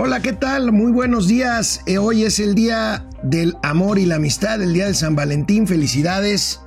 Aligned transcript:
Hola, 0.00 0.22
¿qué 0.22 0.32
tal? 0.32 0.70
Muy 0.70 0.92
buenos 0.92 1.26
días. 1.26 1.80
Eh, 1.86 1.98
hoy 1.98 2.22
es 2.22 2.38
el 2.38 2.54
día 2.54 3.04
del 3.24 3.56
amor 3.64 3.98
y 3.98 4.06
la 4.06 4.14
amistad, 4.14 4.62
el 4.62 4.72
día 4.72 4.86
de 4.86 4.94
San 4.94 5.16
Valentín. 5.16 5.66
Felicidades. 5.66 6.60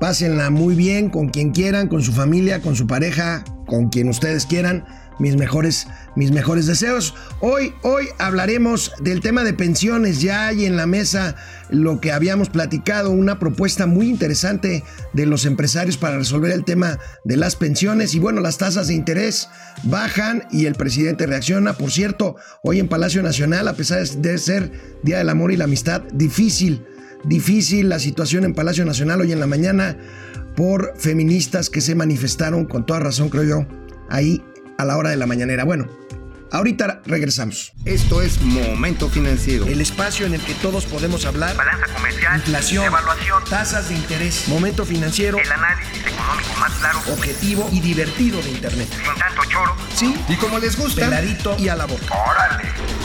Pásenla 0.00 0.50
muy 0.50 0.74
bien 0.74 1.08
con 1.08 1.28
quien 1.28 1.52
quieran, 1.52 1.86
con 1.86 2.02
su 2.02 2.12
familia, 2.12 2.60
con 2.60 2.74
su 2.74 2.88
pareja, 2.88 3.44
con 3.66 3.88
quien 3.88 4.08
ustedes 4.08 4.46
quieran 4.46 4.84
mis 5.18 5.36
mejores, 5.36 5.86
mis 6.16 6.30
mejores 6.30 6.66
deseos. 6.66 7.14
Hoy, 7.40 7.74
hoy 7.82 8.06
hablaremos 8.18 8.92
del 9.00 9.20
tema 9.20 9.44
de 9.44 9.54
pensiones. 9.54 10.20
Ya 10.20 10.48
hay 10.48 10.64
en 10.64 10.76
la 10.76 10.86
mesa 10.86 11.36
lo 11.70 12.00
que 12.00 12.12
habíamos 12.12 12.48
platicado, 12.48 13.10
una 13.10 13.38
propuesta 13.38 13.86
muy 13.86 14.08
interesante 14.08 14.84
de 15.12 15.26
los 15.26 15.44
empresarios 15.44 15.96
para 15.96 16.18
resolver 16.18 16.52
el 16.52 16.64
tema 16.64 16.98
de 17.24 17.36
las 17.36 17.56
pensiones. 17.56 18.14
Y 18.14 18.18
bueno, 18.18 18.40
las 18.40 18.58
tasas 18.58 18.88
de 18.88 18.94
interés 18.94 19.48
bajan 19.84 20.44
y 20.50 20.66
el 20.66 20.74
presidente 20.74 21.26
reacciona. 21.26 21.74
Por 21.74 21.90
cierto, 21.90 22.36
hoy 22.62 22.78
en 22.78 22.88
Palacio 22.88 23.22
Nacional, 23.22 23.68
a 23.68 23.74
pesar 23.74 24.06
de 24.06 24.38
ser 24.38 24.72
Día 25.02 25.18
del 25.18 25.28
Amor 25.28 25.52
y 25.52 25.56
la 25.56 25.64
Amistad, 25.64 26.02
difícil, 26.12 26.84
difícil 27.24 27.88
la 27.88 27.98
situación 27.98 28.44
en 28.44 28.54
Palacio 28.54 28.84
Nacional 28.84 29.20
hoy 29.20 29.32
en 29.32 29.40
la 29.40 29.46
mañana 29.46 29.96
por 30.56 30.94
feministas 30.96 31.70
que 31.70 31.80
se 31.80 31.94
manifestaron 31.94 32.66
con 32.66 32.84
toda 32.84 33.00
razón, 33.00 33.28
creo 33.28 33.44
yo, 33.44 33.66
ahí 34.10 34.44
a 34.82 34.84
la 34.84 34.96
hora 34.96 35.10
de 35.10 35.16
la 35.16 35.26
mañanera. 35.26 35.64
Bueno, 35.64 35.86
ahorita 36.50 37.02
regresamos. 37.06 37.72
Esto 37.84 38.20
es 38.20 38.42
Momento 38.42 39.08
Financiero. 39.08 39.66
El 39.66 39.80
espacio 39.80 40.26
en 40.26 40.34
el 40.34 40.40
que 40.40 40.54
todos 40.54 40.84
podemos 40.86 41.24
hablar. 41.24 41.56
Balanza 41.56 41.86
comercial. 41.94 42.36
Inflación. 42.36 42.84
Evaluación. 42.84 43.44
Tasas 43.48 43.88
de 43.88 43.94
interés. 43.94 44.48
Momento 44.48 44.84
Financiero. 44.84 45.38
El 45.38 45.50
análisis 45.50 46.00
económico 46.00 46.50
más 46.60 46.72
claro. 46.74 46.98
Objetivo 47.12 47.68
y 47.72 47.80
divertido 47.80 48.42
de 48.42 48.50
Internet. 48.50 48.88
Sin 48.90 49.18
tanto 49.18 49.42
choro. 49.48 49.76
Sí. 49.94 50.14
Y 50.28 50.36
como 50.36 50.58
les 50.58 50.76
gusta. 50.76 51.02
Peladito 51.02 51.56
y 51.58 51.68
a 51.68 51.76
la 51.76 51.86
boca. 51.86 52.04
Órale. 52.10 52.64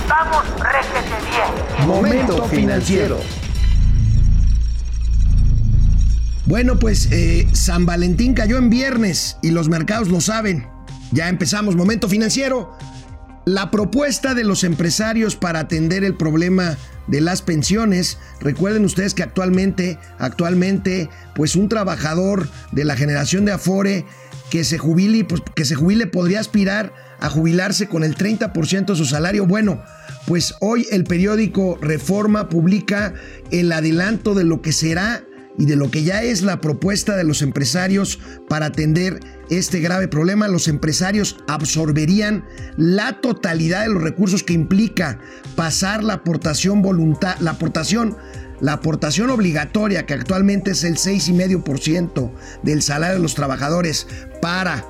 Vamos, 0.10 0.44
réjete 0.60 1.16
bien. 1.30 1.88
Momento 1.88 2.44
Financiero. 2.48 3.22
Bueno, 6.46 6.80
pues 6.80 7.10
eh, 7.12 7.48
San 7.52 7.86
Valentín 7.86 8.34
cayó 8.34 8.58
en 8.58 8.70
viernes 8.70 9.38
y 9.44 9.52
los 9.52 9.68
mercados 9.68 10.08
lo 10.08 10.22
saben. 10.22 10.77
Ya 11.12 11.30
empezamos, 11.30 11.76
momento 11.76 12.10
financiero. 12.10 12.76
La 13.46 13.72
propuesta 13.72 14.34
de 14.34 14.44
los 14.44 14.64
empresarios 14.64 15.36
para 15.36 15.62
atender 15.62 16.04
el 16.04 16.16
problema 16.16 16.78
de 17.08 17.22
las 17.22 17.42
pensiones. 17.42 18.18
Recuerden 18.42 18.84
ustedes 18.84 19.14
que 19.14 19.24
actualmente, 19.24 19.98
actualmente, 20.20 21.10
pues 21.34 21.56
un 21.56 21.70
trabajador 21.70 22.50
de 22.72 22.84
la 22.84 22.98
generación 22.98 23.46
de 23.46 23.54
Afore 23.54 24.06
que 24.50 24.64
se 24.64 24.78
jubile, 24.78 25.24
pues, 25.26 25.42
que 25.56 25.66
se 25.66 25.76
jubile 25.76 26.08
podría 26.08 26.40
aspirar 26.40 26.94
a 27.20 27.30
jubilarse 27.30 27.88
con 27.88 28.04
el 28.04 28.16
30% 28.16 28.94
de 28.94 28.96
su 28.96 29.06
salario. 29.06 29.46
Bueno, 29.46 29.82
pues 30.26 30.56
hoy 30.60 30.86
el 30.92 31.04
periódico 31.04 31.78
Reforma 31.82 32.50
publica 32.50 33.14
el 33.52 33.72
adelanto 33.72 34.34
de 34.36 34.44
lo 34.44 34.62
que 34.62 34.72
será 34.72 35.24
y 35.58 35.66
de 35.66 35.76
lo 35.76 35.90
que 35.90 36.04
ya 36.04 36.22
es 36.22 36.44
la 36.44 36.62
propuesta 36.62 37.16
de 37.16 37.24
los 37.24 37.42
empresarios 37.42 38.20
para 38.48 38.68
atender 38.68 39.20
este 39.50 39.80
grave 39.80 40.08
problema, 40.08 40.48
los 40.48 40.68
empresarios 40.68 41.38
absorberían 41.48 42.46
la 42.76 43.22
totalidad 43.22 43.84
de 43.84 43.90
los 43.90 44.04
recursos 44.04 44.44
que 44.44 44.54
implica 44.54 45.20
pasar 45.56 46.04
la 46.04 46.16
aportación 46.16 46.82
voluntad, 46.82 47.38
la 47.40 47.52
aportación 47.52 48.18
la 48.60 48.74
aportación 48.74 49.30
obligatoria, 49.30 50.08
que 50.08 50.16
actualmente 50.16 50.72
es 50.72 50.84
el 50.84 50.96
6,5% 50.96 52.32
del 52.64 52.82
salario 52.82 53.18
de 53.18 53.22
los 53.22 53.36
trabajadores 53.36 54.08
para, 54.42 54.84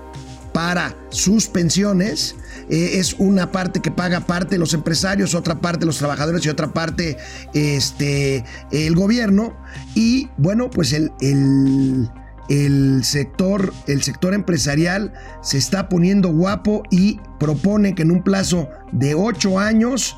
para 0.53 0.95
sus 1.09 1.47
pensiones, 1.47 2.35
eh, 2.69 2.99
es 2.99 3.15
una 3.17 3.51
parte 3.51 3.81
que 3.81 3.91
paga 3.91 4.21
parte 4.21 4.57
los 4.57 4.73
empresarios, 4.73 5.35
otra 5.35 5.59
parte 5.59 5.85
los 5.85 5.97
trabajadores 5.97 6.45
y 6.45 6.49
otra 6.49 6.73
parte 6.73 7.17
este, 7.53 8.43
el 8.71 8.95
gobierno. 8.95 9.57
Y 9.95 10.29
bueno, 10.37 10.69
pues 10.69 10.93
el, 10.93 11.11
el 11.21 12.09
el 12.49 13.03
sector, 13.03 13.73
el 13.87 14.03
sector 14.03 14.33
empresarial 14.33 15.13
se 15.41 15.57
está 15.57 15.89
poniendo 15.89 16.29
guapo 16.29 16.83
y 16.89 17.19
propone 17.39 17.95
que 17.95 18.03
en 18.03 18.11
un 18.11 18.23
plazo 18.23 18.69
de 18.91 19.15
8 19.15 19.59
años 19.59 20.17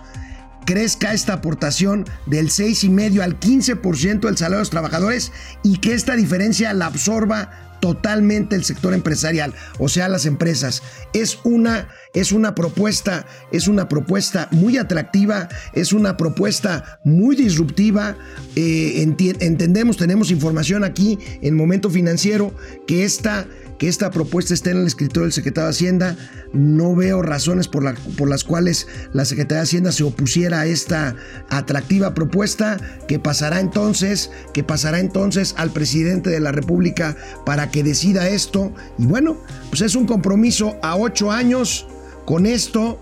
crezca 0.69 1.13
esta 1.13 1.34
aportación 1.34 2.06
del 2.28 2.52
6,5 2.52 3.22
al 3.22 3.40
15% 3.40 4.19
del 4.19 4.38
salario 4.38 4.57
de 4.57 4.62
los 4.62 4.69
trabajadores 4.69 5.31
y 5.63 5.80
que 5.80 5.96
esta 5.96 6.16
diferencia 6.16 6.72
la 6.75 6.85
absorba 6.85 7.50
totalmente 7.80 8.56
el 8.56 8.63
sector 8.63 8.94
empresarial, 8.94 9.56
o 9.79 9.90
sea, 9.90 10.09
las 10.09 10.28
empresas. 10.28 10.84
Es 11.12 11.40
una, 11.44 11.88
es 12.13 12.31
una 12.31 12.53
propuesta, 12.53 13.25
es 13.52 13.68
una 13.68 13.90
propuesta 13.90 14.47
muy 14.52 14.78
atractiva, 14.78 15.50
es 15.74 15.91
una 15.91 16.18
propuesta 16.18 17.00
muy 17.03 17.35
disruptiva. 17.35 18.16
Eh, 18.56 19.02
entendemos, 19.40 19.97
tenemos 19.97 20.29
información 20.29 20.84
aquí 20.84 21.18
en 21.41 21.56
Momento 21.56 21.90
Financiero 21.90 22.53
que 22.85 23.06
esta 23.06 23.47
que 23.79 23.88
esta 23.88 24.12
propuesta 24.12 24.53
esté 24.53 24.72
en 24.72 24.81
el 24.81 24.88
escritorio 24.88 25.23
del 25.23 25.34
secretario 25.34 25.67
de 25.67 25.72
Hacienda. 25.72 26.17
No 26.53 26.95
veo 26.95 27.22
razones 27.22 27.67
por, 27.67 27.84
la, 27.84 27.95
por 28.17 28.29
las 28.29 28.44
cuales 28.44 28.88
la 29.13 29.25
Secretaría 29.25 29.62
de 29.62 29.63
Hacienda 29.63 29.91
se 29.91 30.03
opusiera 30.03 30.59
a 30.59 30.66
esta 30.67 31.16
atractiva 31.50 32.13
propuesta 32.13 32.78
que 33.07 33.17
pasará 33.19 33.59
entonces, 33.59 34.31
que 34.53 34.63
pasará 34.63 35.00
entonces 35.00 35.56
al 35.57 35.72
presidente 35.72 36.29
de 36.29 36.41
la 36.41 36.51
República 36.51 37.16
para 37.45 37.72
que 37.72 37.84
decida 37.84 38.28
esto. 38.28 38.73
Y 38.97 39.06
bueno, 39.06 39.38
pues 39.69 39.81
es 39.81 39.96
un 39.96 40.06
compromiso 40.06 40.78
a 40.84 40.97
ocho 40.97 41.31
años. 41.31 41.88
Con 42.25 42.46
esto, 42.46 43.01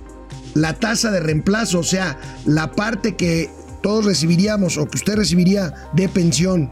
la 0.53 0.73
tasa 0.73 1.11
de 1.11 1.19
reemplazo, 1.19 1.79
o 1.79 1.83
sea, 1.83 2.19
la 2.45 2.71
parte 2.71 3.15
que 3.15 3.49
todos 3.81 4.05
recibiríamos 4.05 4.77
o 4.77 4.87
que 4.87 4.97
usted 4.97 5.15
recibiría 5.15 5.73
de 5.93 6.07
pensión 6.07 6.71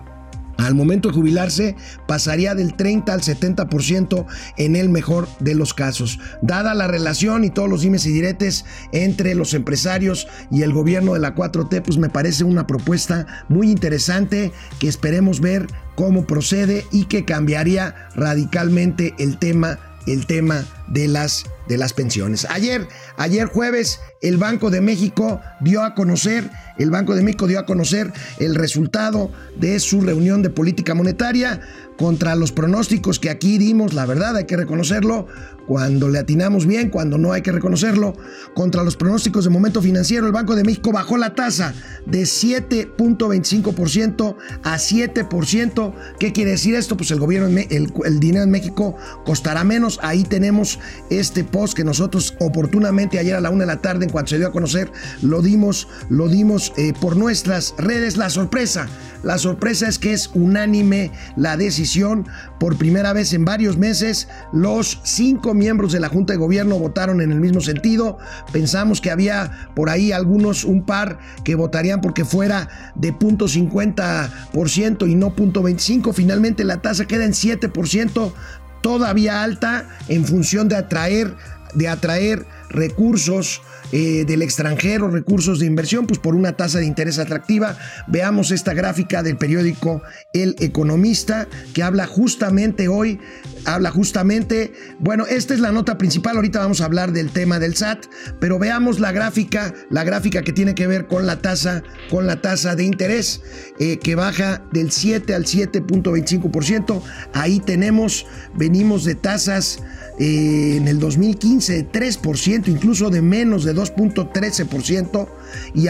al 0.58 0.76
momento 0.76 1.10
de 1.10 1.16
jubilarse 1.16 1.76
pasaría 2.08 2.56
del 2.56 2.76
30 2.76 3.14
al 3.14 3.22
70% 3.22 4.26
en 4.58 4.76
el 4.76 4.90
mejor 4.90 5.28
de 5.40 5.56
los 5.56 5.74
casos. 5.74 6.20
Dada 6.42 6.74
la 6.74 6.88
relación 6.88 7.44
y 7.44 7.50
todos 7.50 7.70
los 7.70 7.82
dimes 7.82 8.06
y 8.06 8.12
diretes 8.12 8.66
entre 8.92 9.36
los 9.36 9.54
empresarios 9.54 10.28
y 10.52 10.62
el 10.62 10.74
gobierno 10.74 11.14
de 11.14 11.20
la 11.20 11.36
4T, 11.36 11.82
pues 11.82 11.98
me 11.98 12.10
parece 12.10 12.44
una 12.44 12.68
propuesta 12.68 13.46
muy 13.50 13.70
interesante 13.70 14.52
que 14.80 14.88
esperemos 14.88 15.42
ver 15.42 15.68
cómo 15.96 16.26
procede 16.26 16.86
y 16.92 17.06
que 17.06 17.26
cambiaría 17.26 18.10
radicalmente 18.16 19.14
el 19.18 19.38
tema 19.38 19.80
el 20.08 20.26
tema 20.26 20.64
de 20.88 21.08
las, 21.08 21.46
de 21.68 21.78
las 21.78 21.94
pensiones. 21.94 22.46
Ayer, 22.50 22.88
ayer 23.18 23.48
jueves, 23.48 24.00
el 24.22 24.38
Banco 24.38 24.70
de 24.70 24.82
México 24.82 25.42
dio 25.62 25.84
a 25.84 25.96
conocer, 25.96 26.50
el 26.78 26.92
Banco 26.92 27.16
de 27.16 27.24
México 27.24 27.48
dio 27.48 27.60
a 27.60 27.66
conocer 27.66 28.12
el 28.40 28.56
resultado 28.56 29.32
de 29.56 29.80
su 29.80 30.02
reunión 30.02 30.42
de 30.42 30.50
política 30.50 30.94
monetaria 30.94 31.62
contra 31.98 32.36
los 32.36 32.52
pronósticos 32.52 33.20
que 33.20 33.30
aquí 33.30 33.58
dimos, 33.58 33.94
la 33.94 34.06
verdad 34.06 34.36
hay 34.36 34.46
que 34.46 34.58
reconocerlo, 34.58 35.28
cuando 35.66 36.10
le 36.10 36.20
atinamos 36.20 36.66
bien, 36.66 36.90
cuando 36.90 37.18
no 37.18 37.32
hay 37.34 37.42
que 37.42 37.52
reconocerlo, 37.52 38.14
contra 38.54 38.84
los 38.84 38.96
pronósticos 38.96 39.44
de 39.46 39.50
momento 39.50 39.82
financiero, 39.82 40.28
el 40.28 40.32
Banco 40.32 40.56
de 40.56 40.64
México 40.64 40.92
bajó 40.92 41.18
la 41.18 41.34
tasa 41.34 41.74
de 42.06 42.22
7.25% 42.24 44.36
a 44.64 44.78
7%. 44.78 45.94
¿Qué 46.20 46.34
quiere 46.34 46.52
decir 46.52 46.76
esto? 46.76 46.96
Pues 46.96 47.10
el 47.12 47.20
gobierno, 47.20 47.48
el, 47.48 48.20
dinero 48.20 48.44
en 48.44 48.52
México 48.52 48.96
costará 49.26 49.64
menos. 49.64 49.98
Ahí 50.04 50.22
tenemos 50.24 50.78
este 51.10 51.44
post 51.44 51.76
que 51.76 51.84
nosotros 51.84 52.36
oportunamente 52.40 53.18
ayer 53.20 53.36
a 53.36 53.42
la 53.42 53.50
una 53.50 53.64
de 53.64 53.68
la 53.68 53.82
tarde, 53.82 54.06
en 54.06 54.12
cuanto 54.12 54.30
se 54.30 54.38
dio 54.38 54.48
a 54.48 54.52
conocer, 54.52 54.92
lo 55.22 55.42
dimos, 55.42 55.88
lo 56.10 56.30
dimos 56.30 56.74
eh, 56.78 56.94
por 57.00 57.18
nuestras 57.18 57.74
redes. 57.78 58.18
La 58.18 58.30
sorpresa, 58.30 58.88
la 59.24 59.40
sorpresa 59.40 59.88
es 59.88 59.98
que 59.98 60.14
es 60.14 60.30
unánime 60.34 61.12
la 61.36 61.58
decisión. 61.58 62.28
Por 62.60 62.78
primera 62.78 63.14
vez 63.14 63.34
en 63.34 63.46
varios 63.46 63.78
meses, 63.78 64.28
los 64.54 65.00
cinco 65.04 65.55
miembros 65.56 65.92
de 65.92 66.00
la 66.00 66.10
Junta 66.10 66.34
de 66.34 66.38
Gobierno 66.38 66.78
votaron 66.78 67.22
en 67.22 67.32
el 67.32 67.40
mismo 67.40 67.62
sentido. 67.62 68.18
Pensamos 68.52 69.02
que 69.02 69.12
había 69.12 69.70
por 69.76 69.90
ahí 69.90 70.12
algunos, 70.12 70.64
un 70.64 70.86
par, 70.86 71.20
que 71.44 71.56
votarían 71.56 72.02
porque 72.02 72.26
fuera 72.26 72.70
de 72.96 73.14
0.50% 73.14 75.10
y 75.10 75.16
no 75.16 75.36
0.25%. 75.36 76.14
Finalmente 76.14 76.64
la 76.64 76.82
tasa 76.82 77.06
queda 77.06 77.26
en 77.26 77.32
7%, 77.32 78.34
todavía 78.82 79.44
alta 79.44 79.90
en 80.08 80.26
función 80.26 80.68
de 80.70 80.76
atraer, 80.76 81.36
de 81.76 81.88
atraer 81.88 82.46
recursos 82.70 83.62
eh, 83.92 84.26
del 84.26 84.42
extranjero, 84.42 85.10
recursos 85.10 85.60
de 85.60 85.68
inversión, 85.68 86.08
pues 86.08 86.20
por 86.20 86.36
una 86.36 86.58
tasa 86.58 86.80
de 86.80 86.86
interés 86.86 87.20
atractiva. 87.20 87.78
Veamos 88.08 88.52
esta 88.52 88.74
gráfica 88.74 89.22
del 89.22 89.38
periódico 89.38 90.02
El 90.34 90.56
Economista 90.60 91.48
que 91.74 91.84
habla 91.84 92.08
justamente 92.08 92.88
hoy, 92.88 93.20
habla 93.64 93.92
justamente, 93.92 94.74
bueno, 95.00 95.26
esta 95.28 95.54
es 95.54 95.60
la 95.60 95.72
nota 95.72 95.98
principal, 95.98 96.36
ahorita 96.36 96.60
vamos 96.60 96.82
a 96.82 96.86
hablar 96.86 97.12
del 97.12 97.30
tema 97.30 97.60
del 97.60 97.76
SAT, 97.76 98.06
pero 98.40 98.58
veamos 98.58 99.00
la 99.00 99.12
gráfica, 99.12 99.74
la 99.92 100.04
gráfica 100.04 100.42
que 100.42 100.52
tiene 100.52 100.74
que 100.74 100.88
ver 100.88 101.06
con 101.08 101.28
la 101.28 101.42
tasa, 101.42 101.84
con 102.10 102.26
la 102.26 102.42
tasa 102.42 102.76
de 102.76 102.84
interés 102.84 103.42
eh, 103.80 104.00
que 104.00 104.16
baja 104.16 104.64
del 104.72 104.92
7 104.92 105.34
al 105.36 105.46
7.25%. 105.46 107.02
Ahí 107.34 107.60
tenemos, 107.60 108.26
venimos 108.56 109.04
de 109.04 109.16
tasas 109.16 109.80
eh, 110.20 110.76
en 110.78 110.88
el 110.88 111.00
2015 111.00 111.74
de 111.74 111.92
3%. 111.92 112.16
2.13%, 112.16 112.68
incluso 112.68 113.10
de 113.10 113.22
menos 113.22 113.64
de 113.64 113.76
2.13%, 113.76 115.28
y 115.74 115.88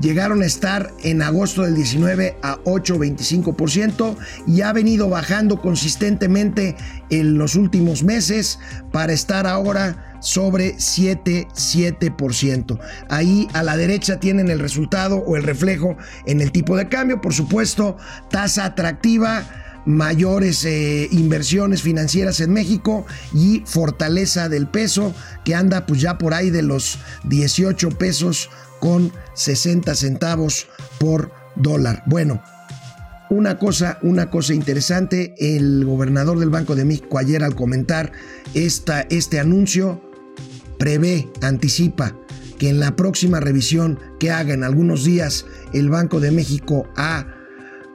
llegaron 0.00 0.42
a 0.42 0.46
estar 0.46 0.90
en 1.02 1.22
agosto 1.22 1.62
del 1.62 1.74
19 1.74 2.36
a 2.42 2.58
8.25% 2.64 4.16
y 4.46 4.62
ha 4.62 4.72
venido 4.72 5.08
bajando 5.08 5.60
consistentemente 5.60 6.76
en 7.10 7.38
los 7.38 7.54
últimos 7.54 8.02
meses 8.02 8.58
para 8.90 9.12
estar 9.12 9.46
ahora 9.46 10.18
sobre 10.20 10.74
7, 10.78 11.48
7%. 11.52 12.78
Ahí 13.08 13.48
a 13.52 13.62
la 13.62 13.76
derecha 13.76 14.20
tienen 14.20 14.50
el 14.50 14.60
resultado 14.60 15.16
o 15.16 15.36
el 15.36 15.42
reflejo 15.42 15.96
en 16.26 16.40
el 16.40 16.52
tipo 16.52 16.76
de 16.76 16.88
cambio, 16.88 17.20
por 17.20 17.34
supuesto, 17.34 17.96
tasa 18.30 18.64
atractiva 18.66 19.44
mayores 19.84 20.64
eh, 20.64 21.08
inversiones 21.10 21.82
financieras 21.82 22.40
en 22.40 22.52
México 22.52 23.06
y 23.34 23.62
fortaleza 23.66 24.48
del 24.48 24.68
peso 24.68 25.14
que 25.44 25.54
anda 25.54 25.86
pues 25.86 26.00
ya 26.00 26.18
por 26.18 26.34
ahí 26.34 26.50
de 26.50 26.62
los 26.62 26.98
18 27.24 27.90
pesos 27.90 28.50
con 28.80 29.12
60 29.34 29.94
centavos 29.94 30.66
por 30.98 31.32
dólar. 31.56 32.02
Bueno, 32.06 32.42
una 33.30 33.58
cosa, 33.58 33.98
una 34.02 34.30
cosa 34.30 34.54
interesante, 34.54 35.34
el 35.38 35.84
gobernador 35.84 36.38
del 36.38 36.50
Banco 36.50 36.74
de 36.74 36.84
México 36.84 37.18
ayer 37.18 37.42
al 37.42 37.54
comentar 37.54 38.12
esta, 38.54 39.02
este 39.02 39.40
anuncio 39.40 40.02
prevé, 40.78 41.28
anticipa 41.40 42.16
que 42.58 42.68
en 42.68 42.78
la 42.78 42.94
próxima 42.94 43.40
revisión 43.40 43.98
que 44.20 44.30
haga 44.30 44.52
en 44.52 44.64
algunos 44.64 45.04
días 45.04 45.46
el 45.72 45.88
Banco 45.88 46.20
de 46.20 46.30
México 46.30 46.86
a 46.96 47.26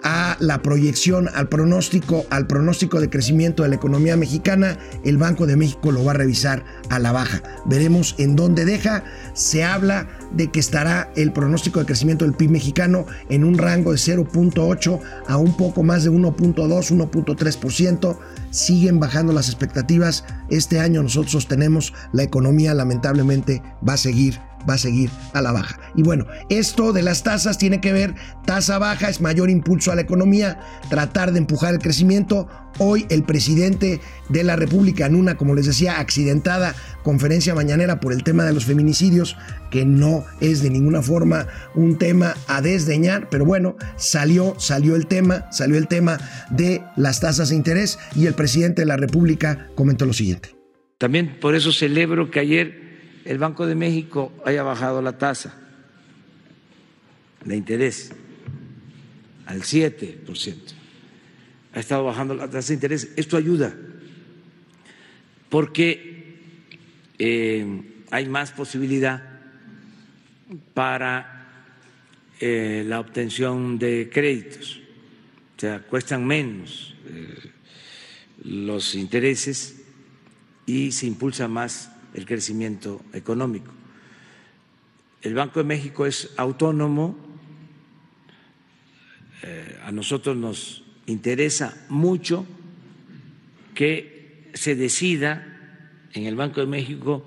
a 0.04 0.38
la 0.40 0.62
proyección, 0.62 1.30
al 1.34 1.50
pronóstico, 1.50 2.26
al 2.30 2.48
pronóstico 2.48 3.00
de 3.00 3.10
crecimiento 3.10 3.64
de 3.64 3.70
la 3.70 3.76
economía 3.76 4.16
mexicana, 4.16 4.78
el 5.04 5.18
Banco 5.18 5.48
de 5.48 5.56
México 5.56 5.92
lo 5.92 6.04
va 6.04 6.12
a 6.12 6.16
revisar 6.16 6.64
a 6.90 7.00
la 7.00 7.12
baja. 7.12 7.42
Veremos 7.66 8.16
en 8.18 8.36
dónde 8.36 8.66
deja. 8.66 9.04
Se 9.34 9.64
habla 9.64 10.08
de 10.32 10.52
que 10.52 10.60
estará 10.60 11.12
el 11.16 11.34
pronóstico 11.34 11.80
de 11.80 11.86
crecimiento 11.86 12.26
del 12.26 12.36
PIB 12.36 12.52
mexicano 12.52 13.06
en 13.30 13.44
un 13.44 13.58
rango 13.58 13.92
de 13.92 13.98
0.8 13.98 15.00
a 15.28 15.38
un 15.38 15.56
poco 15.58 15.84
más 15.84 16.04
de 16.04 16.12
1.2, 16.12 16.56
1.3%. 16.56 18.18
Siguen 18.52 19.00
bajando 19.00 19.34
las 19.34 19.48
expectativas. 19.48 20.26
Este 20.50 20.80
año 20.80 21.04
nosotros 21.04 21.48
tenemos 21.48 21.94
la 22.14 22.24
economía 22.24 22.74
lamentablemente 22.74 23.62
va 23.88 23.94
a 23.94 23.98
seguir 23.98 24.47
va 24.68 24.76
a 24.76 24.78
seguir 24.78 25.10
a 25.34 25.42
la 25.42 25.52
baja. 25.52 25.80
Y 25.96 26.04
bueno, 26.04 26.26
esto 26.50 26.94
de 26.94 27.04
las 27.04 27.24
tasas 27.24 27.58
tiene 27.58 27.82
que 27.82 27.94
ver, 27.94 28.16
tasa 28.46 28.78
baja 28.80 29.10
es 29.10 29.22
mayor 29.22 29.50
impulso 29.50 29.92
a 29.92 29.96
la 29.96 30.02
economía, 30.02 30.60
tratar 30.90 31.32
de 31.32 31.40
empujar 31.40 31.74
el 31.74 31.80
crecimiento. 31.80 32.48
Hoy 32.80 33.08
el 33.10 33.24
presidente 33.24 34.00
de 34.30 34.44
la 34.44 34.56
República 34.56 35.08
en 35.08 35.16
una, 35.16 35.36
como 35.36 35.56
les 35.56 35.66
decía, 35.66 36.00
accidentada 36.00 36.76
conferencia 37.04 37.56
mañanera 37.56 38.00
por 38.00 38.14
el 38.14 38.24
tema 38.24 38.44
de 38.44 38.54
los 38.54 38.66
feminicidios, 38.66 39.36
que 39.72 39.86
no 39.86 40.26
es 40.42 40.62
de 40.62 40.70
ninguna 40.70 41.02
forma 41.02 41.48
un 41.74 41.98
tema 41.98 42.36
a 42.48 42.62
desdeñar, 42.62 43.30
pero 43.30 43.46
bueno, 43.46 43.76
salió, 43.96 44.56
salió 44.60 44.96
el 44.96 45.08
tema, 45.08 45.52
salió 45.52 45.78
el 45.78 45.88
tema 45.88 46.20
de 46.52 46.84
las 46.96 47.20
tasas 47.20 47.50
de 47.50 47.56
interés 47.56 47.98
y 48.16 48.28
el 48.28 48.34
presidente 48.34 48.84
de 48.84 48.88
la 48.88 48.98
República 48.98 49.70
comentó 49.76 50.06
lo 50.06 50.14
siguiente. 50.14 50.56
También 50.98 51.40
por 51.40 51.56
eso 51.56 51.72
celebro 51.72 52.32
que 52.32 52.40
ayer 52.40 52.87
el 53.28 53.38
Banco 53.38 53.68
de 53.68 53.76
México 53.76 54.32
haya 54.46 54.64
bajado 54.64 55.02
la 55.02 55.18
tasa 55.18 55.54
de 57.44 57.58
interés 57.58 58.14
al 59.46 59.62
7%. 59.62 60.56
Ha 61.74 61.80
estado 61.80 62.06
bajando 62.06 62.34
la 62.36 62.50
tasa 62.50 62.70
de 62.70 62.74
interés. 62.76 63.12
Esto 63.18 63.36
ayuda 63.36 63.76
porque 65.50 66.38
eh, 67.20 67.82
hay 68.12 68.30
más 68.30 68.52
posibilidad 68.52 69.22
para 70.74 71.74
eh, 72.40 72.86
la 72.88 73.02
obtención 73.02 73.78
de 73.78 74.10
créditos. 74.12 74.80
O 75.58 75.60
sea, 75.60 75.82
cuestan 75.82 76.26
menos 76.26 76.96
eh, 77.06 77.52
los 78.46 78.96
intereses 78.96 79.82
y 80.66 80.94
se 80.94 81.08
impulsa 81.08 81.50
más 81.50 81.92
el 82.14 82.26
crecimiento 82.26 83.02
económico. 83.14 83.72
El 85.22 85.34
Banco 85.34 85.60
de 85.60 85.66
México 85.66 86.06
es 86.06 86.32
autónomo, 86.38 87.18
eh, 89.44 89.80
a 89.84 89.92
nosotros 89.92 90.36
nos 90.36 90.84
interesa 91.06 91.86
mucho 91.90 92.46
que 93.74 94.50
se 94.54 94.76
decida 94.76 95.46
en 96.14 96.26
el 96.26 96.36
Banco 96.36 96.62
de 96.62 96.68
México 96.68 97.24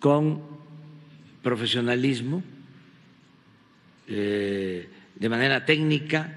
con 0.00 0.42
profesionalismo, 1.42 2.42
eh, 4.08 4.88
de 5.14 5.28
manera 5.28 5.64
técnica, 5.64 6.36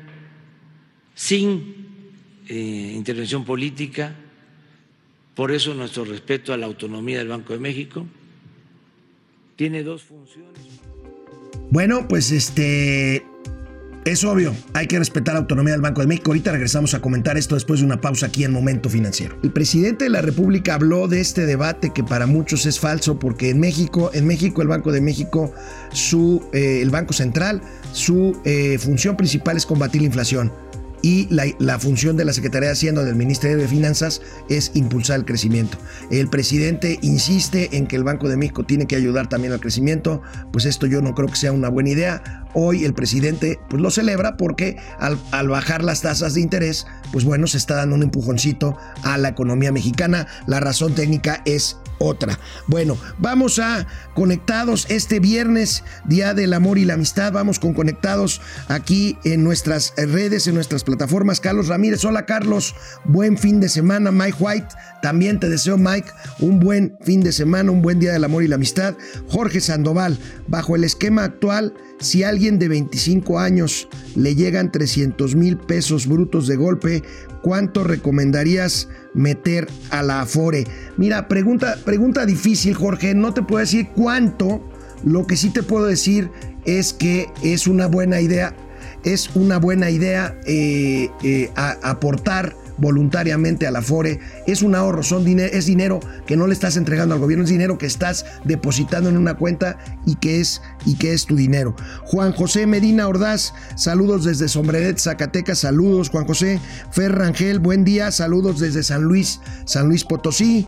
sin 1.15 1.75
eh, 2.47 2.93
intervención 2.95 3.45
política, 3.45 4.15
por 5.35 5.51
eso 5.51 5.73
nuestro 5.73 6.05
respeto 6.05 6.53
a 6.53 6.57
la 6.57 6.65
autonomía 6.65 7.19
del 7.19 7.27
Banco 7.27 7.53
de 7.53 7.59
México 7.59 8.05
tiene 9.55 9.83
dos 9.83 10.03
funciones. 10.03 10.61
Bueno, 11.69 12.07
pues 12.07 12.31
este 12.31 13.23
es 14.03 14.23
obvio, 14.23 14.55
hay 14.73 14.87
que 14.87 14.97
respetar 14.97 15.35
la 15.35 15.41
autonomía 15.41 15.73
del 15.73 15.81
Banco 15.81 16.01
de 16.01 16.07
México. 16.07 16.31
Ahorita 16.31 16.51
regresamos 16.51 16.95
a 16.95 17.01
comentar 17.01 17.37
esto 17.37 17.55
después 17.55 17.79
de 17.79 17.85
una 17.85 18.01
pausa 18.01 18.25
aquí 18.25 18.43
en 18.43 18.51
Momento 18.51 18.89
Financiero. 18.89 19.37
El 19.43 19.51
presidente 19.51 20.05
de 20.05 20.09
la 20.09 20.21
República 20.21 20.73
habló 20.73 21.07
de 21.07 21.21
este 21.21 21.45
debate 21.45 21.91
que 21.93 22.03
para 22.03 22.25
muchos 22.25 22.65
es 22.65 22.79
falso 22.79 23.19
porque 23.19 23.51
en 23.51 23.59
México, 23.59 24.09
en 24.13 24.25
México 24.25 24.63
el 24.63 24.67
Banco 24.67 24.91
de 24.91 25.01
México, 25.01 25.53
su, 25.93 26.43
eh, 26.51 26.79
el 26.81 26.89
Banco 26.89 27.13
Central, 27.13 27.61
su 27.93 28.35
eh, 28.43 28.79
función 28.79 29.15
principal 29.15 29.55
es 29.55 29.67
combatir 29.67 30.01
la 30.01 30.07
inflación 30.07 30.51
y 31.01 31.27
la, 31.29 31.79
función 31.79 32.17
de 32.17 32.25
la 32.25 32.33
Secretaría 32.33 32.67
de 32.67 32.73
Hacienda 32.73 33.03
del 33.03 33.15
Ministerio 33.15 33.57
de 33.57 33.67
Finanzas 33.67 34.21
es 34.49 34.71
impulsar 34.75 35.19
el 35.19 35.25
crecimiento. 35.25 35.77
El 36.09 36.29
presidente 36.29 36.99
insiste 37.01 37.75
en 37.75 37.87
que 37.87 37.95
el 37.95 38.03
Banco 38.03 38.29
de 38.29 38.37
México 38.37 38.63
tiene 38.63 38.85
que 38.85 38.95
ayudar 38.95 39.27
también 39.27 39.53
al 39.53 39.59
crecimiento, 39.59 40.21
pues 40.51 40.65
esto 40.65 40.85
yo 40.85 41.01
no 41.01 41.15
creo 41.15 41.27
que 41.27 41.35
sea 41.35 41.51
una 41.51 41.69
buena 41.69 41.89
idea. 41.89 42.45
Hoy 42.53 42.85
el 42.85 42.93
presidente 42.93 43.59
pues 43.69 43.81
lo 43.81 43.89
celebra 43.91 44.37
porque 44.37 44.77
al, 44.99 45.17
al 45.31 45.47
bajar 45.47 45.83
las 45.83 46.01
tasas 46.01 46.33
de 46.33 46.41
interés, 46.41 46.85
pues 47.11 47.25
bueno, 47.25 47.47
se 47.47 47.57
está 47.57 47.75
dando 47.75 47.95
un 47.95 48.03
empujoncito 48.03 48.77
a 49.03 49.17
la 49.17 49.29
economía 49.29 49.71
mexicana. 49.71 50.27
La 50.47 50.59
razón 50.59 50.93
técnica 50.93 51.41
es 51.45 51.77
otra. 52.01 52.39
Bueno, 52.67 52.97
vamos 53.19 53.59
a 53.59 53.87
conectados 54.15 54.87
este 54.89 55.19
viernes, 55.19 55.83
Día 56.05 56.33
del 56.33 56.53
Amor 56.53 56.77
y 56.77 56.85
la 56.85 56.95
Amistad. 56.95 57.31
Vamos 57.31 57.59
con 57.59 57.73
conectados 57.73 58.41
aquí 58.67 59.17
en 59.23 59.43
nuestras 59.43 59.93
redes, 59.95 60.47
en 60.47 60.55
nuestras 60.55 60.83
plataformas. 60.83 61.39
Carlos 61.39 61.67
Ramírez, 61.67 62.03
hola 62.05 62.25
Carlos, 62.25 62.75
buen 63.05 63.37
fin 63.37 63.59
de 63.59 63.69
semana. 63.69 64.11
Mike 64.11 64.37
White, 64.39 64.67
también 65.01 65.39
te 65.39 65.49
deseo 65.49 65.77
Mike 65.77 66.09
un 66.39 66.59
buen 66.59 66.97
fin 67.01 67.21
de 67.21 67.31
semana, 67.31 67.71
un 67.71 67.81
buen 67.81 67.99
Día 67.99 68.13
del 68.13 68.23
Amor 68.23 68.43
y 68.43 68.47
la 68.47 68.55
Amistad. 68.55 68.95
Jorge 69.27 69.61
Sandoval, 69.61 70.17
bajo 70.47 70.75
el 70.75 70.83
esquema 70.83 71.23
actual, 71.23 71.73
si 71.99 72.23
alguien 72.23 72.57
de 72.57 72.67
25 72.67 73.39
años 73.39 73.87
le 74.15 74.35
llegan 74.35 74.71
300 74.71 75.35
mil 75.35 75.57
pesos 75.57 76.07
brutos 76.07 76.47
de 76.47 76.55
golpe, 76.55 77.03
¿cuánto 77.41 77.83
recomendarías 77.83 78.87
meter 79.13 79.67
a 79.89 80.03
la 80.03 80.21
Afore? 80.21 80.65
Mira, 80.97 81.27
pregunta, 81.27 81.77
pregunta 81.85 82.25
difícil, 82.25 82.73
Jorge. 82.73 83.13
No 83.13 83.33
te 83.33 83.41
puedo 83.41 83.59
decir 83.59 83.89
cuánto. 83.95 84.61
Lo 85.03 85.25
que 85.25 85.35
sí 85.35 85.49
te 85.49 85.63
puedo 85.63 85.85
decir 85.85 86.29
es 86.65 86.93
que 86.93 87.27
es 87.43 87.67
una 87.67 87.87
buena 87.87 88.21
idea. 88.21 88.55
Es 89.03 89.35
una 89.35 89.57
buena 89.57 89.89
idea 89.89 90.39
eh, 90.45 91.09
eh, 91.23 91.51
aportar 91.55 92.55
voluntariamente 92.81 93.67
a 93.67 93.71
la 93.71 93.81
FORE. 93.81 94.19
Es 94.47 94.61
un 94.61 94.75
ahorro, 94.75 95.03
son 95.03 95.21
es 95.39 95.65
dinero 95.65 95.99
que 96.25 96.35
no 96.35 96.47
le 96.47 96.53
estás 96.53 96.75
entregando 96.75 97.15
al 97.15 97.21
gobierno, 97.21 97.45
es 97.45 97.49
dinero 97.51 97.77
que 97.77 97.85
estás 97.85 98.25
depositando 98.43 99.09
en 99.09 99.17
una 99.17 99.35
cuenta 99.35 99.77
y 100.05 100.15
que 100.15 100.41
es, 100.41 100.61
y 100.85 100.95
que 100.95 101.13
es 101.13 101.25
tu 101.25 101.35
dinero. 101.35 101.75
Juan 102.03 102.33
José 102.33 102.65
Medina 102.65 103.07
Ordaz, 103.07 103.53
saludos 103.75 104.25
desde 104.25 104.49
Sombreret, 104.49 104.99
Zacatecas, 104.99 105.59
saludos 105.59 106.09
Juan 106.09 106.25
José. 106.25 106.59
Fer 106.91 107.13
Rangel, 107.13 107.59
buen 107.59 107.85
día, 107.85 108.11
saludos 108.11 108.59
desde 108.59 108.83
San 108.83 109.03
Luis, 109.03 109.39
San 109.65 109.87
Luis 109.87 110.03
Potosí. 110.03 110.67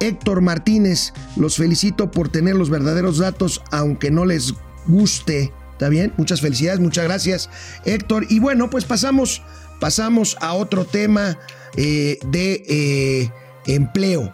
Héctor 0.00 0.40
Martínez, 0.42 1.12
los 1.36 1.56
felicito 1.56 2.10
por 2.10 2.28
tener 2.28 2.56
los 2.56 2.68
verdaderos 2.68 3.18
datos, 3.18 3.62
aunque 3.70 4.10
no 4.10 4.24
les 4.26 4.54
guste. 4.86 5.52
¿Está 5.72 5.88
bien? 5.88 6.12
Muchas 6.16 6.40
felicidades, 6.40 6.78
muchas 6.78 7.04
gracias, 7.04 7.50
Héctor. 7.84 8.26
Y 8.28 8.38
bueno, 8.38 8.70
pues 8.70 8.84
pasamos 8.84 9.42
pasamos 9.80 10.36
a 10.40 10.54
otro 10.54 10.84
tema 10.84 11.38
eh, 11.76 12.18
de 12.26 12.62
eh, 12.68 13.30
empleo, 13.66 14.32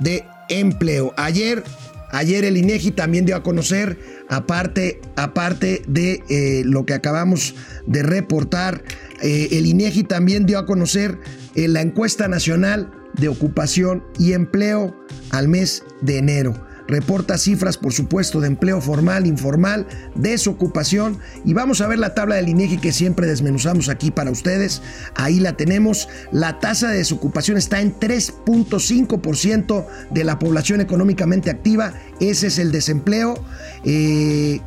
de 0.00 0.24
empleo. 0.48 1.12
Ayer, 1.16 1.62
ayer 2.10 2.44
el 2.44 2.56
INEGI 2.56 2.92
también 2.92 3.26
dio 3.26 3.36
a 3.36 3.42
conocer, 3.42 3.98
aparte, 4.28 5.00
aparte 5.16 5.82
de 5.86 6.22
eh, 6.28 6.62
lo 6.64 6.86
que 6.86 6.94
acabamos 6.94 7.54
de 7.86 8.02
reportar, 8.02 8.82
el 9.20 9.66
INEGI 9.66 10.04
también 10.04 10.46
dio 10.46 10.60
a 10.60 10.66
conocer 10.66 11.18
la 11.56 11.80
encuesta 11.80 12.28
nacional 12.28 12.92
de 13.14 13.26
ocupación 13.26 14.04
y 14.16 14.32
empleo 14.32 14.96
al 15.30 15.48
mes 15.48 15.82
de 16.02 16.18
enero. 16.18 16.67
Reporta 16.88 17.38
cifras, 17.38 17.76
por 17.76 17.92
supuesto, 17.92 18.40
de 18.40 18.48
empleo 18.48 18.80
formal, 18.80 19.26
informal, 19.26 19.86
desocupación. 20.14 21.18
Y 21.44 21.52
vamos 21.52 21.80
a 21.80 21.86
ver 21.86 21.98
la 21.98 22.14
tabla 22.14 22.36
del 22.36 22.48
INEGI 22.48 22.78
que 22.78 22.92
siempre 22.92 23.26
desmenuzamos 23.26 23.90
aquí 23.90 24.10
para 24.10 24.30
ustedes. 24.30 24.82
Ahí 25.14 25.38
la 25.38 25.56
tenemos. 25.56 26.08
La 26.32 26.58
tasa 26.58 26.88
de 26.88 26.98
desocupación 26.98 27.58
está 27.58 27.80
en 27.80 27.94
3.5% 27.94 29.86
de 30.10 30.24
la 30.24 30.38
población 30.38 30.80
económicamente 30.80 31.50
activa. 31.50 31.92
Ese 32.20 32.48
es 32.48 32.58
el 32.58 32.72
desempleo. 32.72 33.44
Eh, 33.84 34.60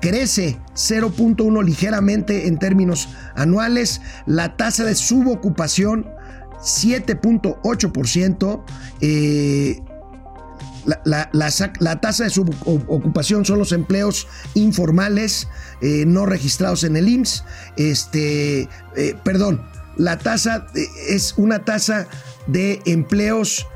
crece 0.00 0.58
0.1 0.74 1.64
ligeramente 1.64 2.46
en 2.46 2.58
términos 2.58 3.08
anuales. 3.34 4.00
La 4.24 4.56
tasa 4.56 4.84
de 4.84 4.94
subocupación 4.94 6.06
7.8%. 6.60 8.62
Eh, 9.00 9.82
la, 10.86 11.30
la, 11.32 12.00
tasa 12.00 12.24
de 12.24 12.30
subocupación 12.30 13.44
son 13.44 13.58
los 13.58 13.72
empleos 13.72 14.28
informales 14.54 15.48
eh, 15.80 16.04
no 16.06 16.26
registrados 16.26 16.84
en 16.84 16.96
el 16.96 17.08
IMSS. 17.08 17.44
Este, 17.76 18.68
eh, 18.96 19.16
perdón, 19.24 19.62
la 19.96 20.18
tasa 20.18 20.66
es 21.08 21.34
una 21.36 21.64
tasa 21.64 22.06
de 22.46 22.80
empleos 22.86 23.66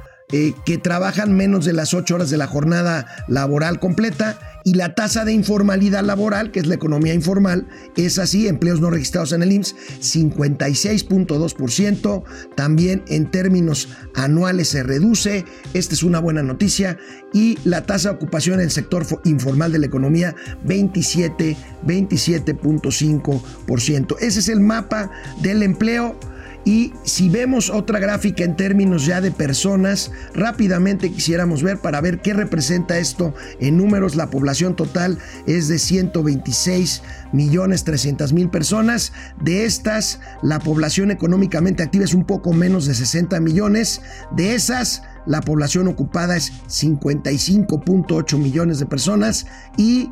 que 0.64 0.78
trabajan 0.78 1.32
menos 1.32 1.64
de 1.64 1.72
las 1.72 1.92
8 1.92 2.14
horas 2.14 2.30
de 2.30 2.36
la 2.36 2.46
jornada 2.46 3.24
laboral 3.26 3.80
completa 3.80 4.38
y 4.64 4.74
la 4.74 4.94
tasa 4.94 5.24
de 5.24 5.32
informalidad 5.32 6.04
laboral, 6.04 6.50
que 6.50 6.60
es 6.60 6.66
la 6.66 6.74
economía 6.74 7.14
informal, 7.14 7.66
es 7.96 8.18
así, 8.18 8.46
empleos 8.48 8.80
no 8.80 8.90
registrados 8.90 9.32
en 9.32 9.42
el 9.42 9.52
IMSS, 9.52 9.74
56.2%, 10.00 12.24
también 12.54 13.02
en 13.08 13.30
términos 13.30 13.88
anuales 14.14 14.68
se 14.68 14.82
reduce, 14.82 15.46
esta 15.74 15.94
es 15.94 16.02
una 16.02 16.18
buena 16.18 16.42
noticia, 16.42 16.98
y 17.32 17.56
la 17.64 17.86
tasa 17.86 18.10
de 18.10 18.16
ocupación 18.16 18.56
en 18.56 18.64
el 18.66 18.70
sector 18.70 19.06
informal 19.24 19.72
de 19.72 19.78
la 19.78 19.86
economía, 19.86 20.36
27, 20.64 21.56
27.5%. 21.86 24.16
Ese 24.20 24.40
es 24.40 24.48
el 24.48 24.60
mapa 24.60 25.10
del 25.42 25.62
empleo 25.62 26.18
y 26.64 26.92
si 27.04 27.28
vemos 27.28 27.70
otra 27.70 27.98
gráfica 27.98 28.44
en 28.44 28.54
términos 28.54 29.06
ya 29.06 29.20
de 29.20 29.30
personas, 29.30 30.12
rápidamente 30.34 31.10
quisiéramos 31.10 31.62
ver 31.62 31.78
para 31.78 32.00
ver 32.00 32.20
qué 32.20 32.34
representa 32.34 32.98
esto 32.98 33.34
en 33.60 33.78
números. 33.78 34.14
La 34.14 34.28
población 34.28 34.76
total 34.76 35.18
es 35.46 35.68
de 35.68 35.78
126 35.78 37.02
millones 37.32 37.84
300 37.84 38.32
mil 38.34 38.50
personas. 38.50 39.12
De 39.40 39.64
estas, 39.64 40.20
la 40.42 40.58
población 40.58 41.10
económicamente 41.10 41.82
activa 41.82 42.04
es 42.04 42.14
un 42.14 42.26
poco 42.26 42.52
menos 42.52 42.86
de 42.86 42.94
60 42.94 43.40
millones. 43.40 44.02
De 44.36 44.54
esas, 44.54 45.02
la 45.26 45.40
población 45.40 45.88
ocupada 45.88 46.36
es 46.36 46.52
55.8 46.68 48.36
millones 48.38 48.78
de 48.78 48.86
personas 48.86 49.46
y 49.78 50.10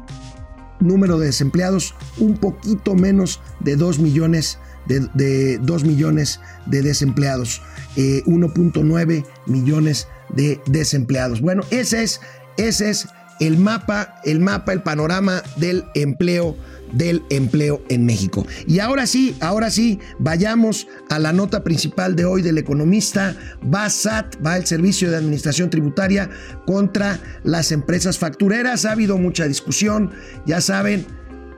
número 0.80 1.18
de 1.18 1.26
desempleados 1.26 1.94
un 2.18 2.36
poquito 2.36 2.94
menos 2.94 3.40
de 3.60 3.76
2 3.76 3.98
millones 3.98 4.58
de, 4.88 5.58
2 5.58 5.84
millones 5.84 6.40
de 6.66 6.82
desempleados, 6.82 7.62
1.9 7.96 9.12
eh, 9.12 9.24
millones 9.46 10.08
de 10.30 10.60
desempleados. 10.66 11.40
Bueno, 11.40 11.62
ese 11.70 12.02
es, 12.02 12.20
ese 12.56 12.90
es 12.90 13.08
el 13.40 13.56
mapa, 13.56 14.20
el 14.24 14.40
mapa, 14.40 14.72
el 14.72 14.82
panorama 14.82 15.42
del 15.56 15.84
empleo 15.94 16.56
del 16.92 17.22
empleo 17.30 17.82
en 17.88 18.06
México. 18.06 18.46
Y 18.66 18.78
ahora 18.78 19.06
sí, 19.06 19.36
ahora 19.40 19.70
sí, 19.70 19.98
vayamos 20.18 20.86
a 21.10 21.18
la 21.18 21.32
nota 21.32 21.62
principal 21.62 22.16
de 22.16 22.24
hoy 22.24 22.42
del 22.42 22.58
economista. 22.58 23.36
Va 23.62 23.88
SAT, 23.90 24.36
va 24.44 24.56
el 24.56 24.66
Servicio 24.66 25.10
de 25.10 25.16
Administración 25.16 25.70
Tributaria 25.70 26.30
contra 26.66 27.20
las 27.44 27.72
empresas 27.72 28.18
factureras. 28.18 28.84
Ha 28.84 28.92
habido 28.92 29.18
mucha 29.18 29.46
discusión, 29.46 30.12
ya 30.46 30.60
saben, 30.60 31.06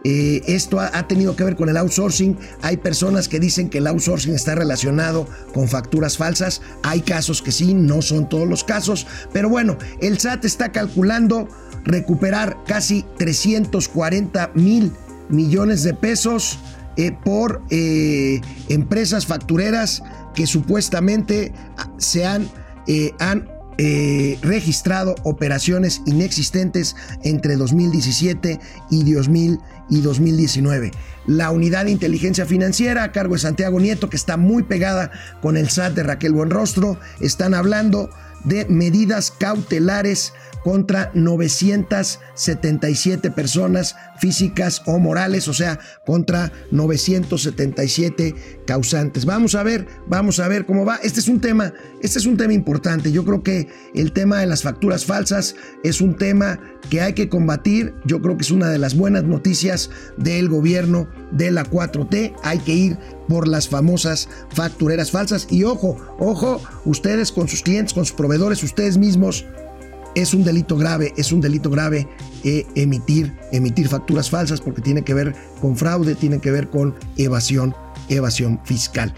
eh, 0.05 0.43
esto 0.47 0.81
ha, 0.81 1.07
tenido 1.07 1.37
que 1.37 1.45
ver 1.45 1.57
con 1.57 1.69
el 1.69 1.77
outsourcing. 1.77 2.39
Hay 2.63 2.79
personas 2.79 3.29
que 3.29 3.39
dicen 3.39 3.69
que 3.69 3.79
el 3.79 3.87
outsourcing 3.87 4.35
está 4.35 4.55
relacionado 4.55 5.27
con 5.53 5.69
facturas 5.69 6.17
falsas. 6.17 6.63
Hay 6.83 7.03
casos 7.03 7.43
que 7.43 7.53
sí, 7.53 7.75
no 7.75 8.01
son 8.01 8.29
todos 8.29 8.49
los 8.49 8.65
casos. 8.65 9.07
Pero 9.33 9.49
bueno, 9.49 9.77
el 10.01 10.19
SAT 10.19 10.45
está 10.45 10.73
calculando 10.73 11.49
recuperar 11.85 12.59
casi 12.67 13.05
340 13.19 14.53
mil 14.55 14.93
millones 15.29 15.83
de 15.83 15.95
pesos 15.95 16.59
eh, 16.97 17.13
por 17.25 17.63
eh, 17.71 18.41
empresas 18.69 19.27
factureras 19.27 20.03
que 20.35 20.47
supuestamente 20.47 21.53
se 21.99 22.25
han, 22.25 22.49
han 23.19 23.49
registrado 24.43 25.15
operaciones 25.23 26.03
inexistentes 26.05 26.97
entre 27.23 27.57
2017 27.57 28.61
y, 28.91 29.13
2000 29.13 29.59
y 29.91 30.01
2019. 30.01 30.93
La 31.27 31.51
unidad 31.51 31.85
de 31.85 31.91
inteligencia 31.91 32.47
financiera 32.47 33.03
a 33.03 33.13
cargo 33.13 33.35
de 33.35 33.41
Santiago 33.41 33.79
Nieto, 33.81 34.09
que 34.09 34.17
está 34.17 34.37
muy 34.37 34.63
pegada 34.63 35.11
con 35.43 35.57
el 35.57 35.69
SAT 35.69 35.95
de 35.95 36.03
Raquel 36.05 36.33
Buenrostro, 36.33 36.99
están 37.21 37.55
hablando 37.55 38.11
de 38.45 38.65
medidas 38.67 39.31
cautelares 39.31 40.33
contra 40.63 41.11
977 41.15 43.31
personas 43.31 43.97
físicas 44.19 44.83
o 44.87 44.99
morales, 44.99 45.47
o 45.49 45.55
sea, 45.55 45.79
contra 46.05 46.53
977 46.71 48.35
causantes. 48.67 49.25
Vamos 49.25 49.55
a 49.55 49.63
ver, 49.63 49.87
vamos 50.07 50.41
a 50.41 50.49
ver 50.49 50.67
cómo 50.67 50.85
va. 50.85 50.97
Este 51.03 51.21
es 51.21 51.29
un 51.29 51.41
tema, 51.41 51.73
este 52.03 52.19
es 52.19 52.27
un 52.27 52.37
tema 52.37 52.53
importante. 52.53 53.13
Yo 53.13 53.25
creo 53.25 53.43
que 53.43 53.69
el 53.95 54.13
tema 54.13 54.41
de 54.41 54.47
las 54.47 54.63
facturas 54.63 55.07
falsas 55.07 55.55
es 55.83 56.01
un 56.01 56.17
tema 56.17 56.61
que 56.91 57.01
hay 57.01 57.15
que 57.15 57.29
combatir. 57.29 57.95
Yo 58.05 58.21
creo 58.21 58.37
que 58.37 58.43
es 58.43 58.51
una 58.51 58.69
de 58.69 58.79
las 58.79 58.97
buenas 58.97 59.25
noticias 59.25 59.91
del 60.17 60.49
gobierno 60.49 61.09
de 61.31 61.51
la 61.51 61.65
4T. 61.65 62.35
Hay 62.43 62.59
que 62.59 62.75
ir 62.75 62.99
por 63.29 63.49
las 63.49 63.69
famosas 63.69 64.29
factureras 64.51 65.11
falsas. 65.11 65.47
Y 65.51 65.65
ojo, 65.65 65.97
ojo, 66.19 66.61
ustedes 66.85 67.33
con 67.33 67.49
sus 67.49 67.63
clientes, 67.63 67.95
con 67.95 68.05
sus 68.05 68.17
proveedores, 68.17 68.63
ustedes 68.63 68.99
mismos 68.99 69.47
es 70.15 70.35
un 70.35 70.45
delito 70.45 70.77
grave, 70.77 71.13
es 71.17 71.33
un 71.33 71.41
delito 71.41 71.71
grave 71.71 72.09
eh, 72.45 72.67
emitir, 72.75 73.37
emitir 73.53 73.89
facturas 73.89 74.31
falsas 74.31 74.61
porque 74.61 74.81
tiene 74.81 75.03
que 75.03 75.15
ver 75.15 75.35
con 75.61 75.77
fraude, 75.77 76.15
tiene 76.15 76.41
que 76.41 76.51
ver 76.51 76.69
con 76.71 76.95
evasión, 77.17 77.75
evasión 78.09 78.61
fiscal. 78.65 79.15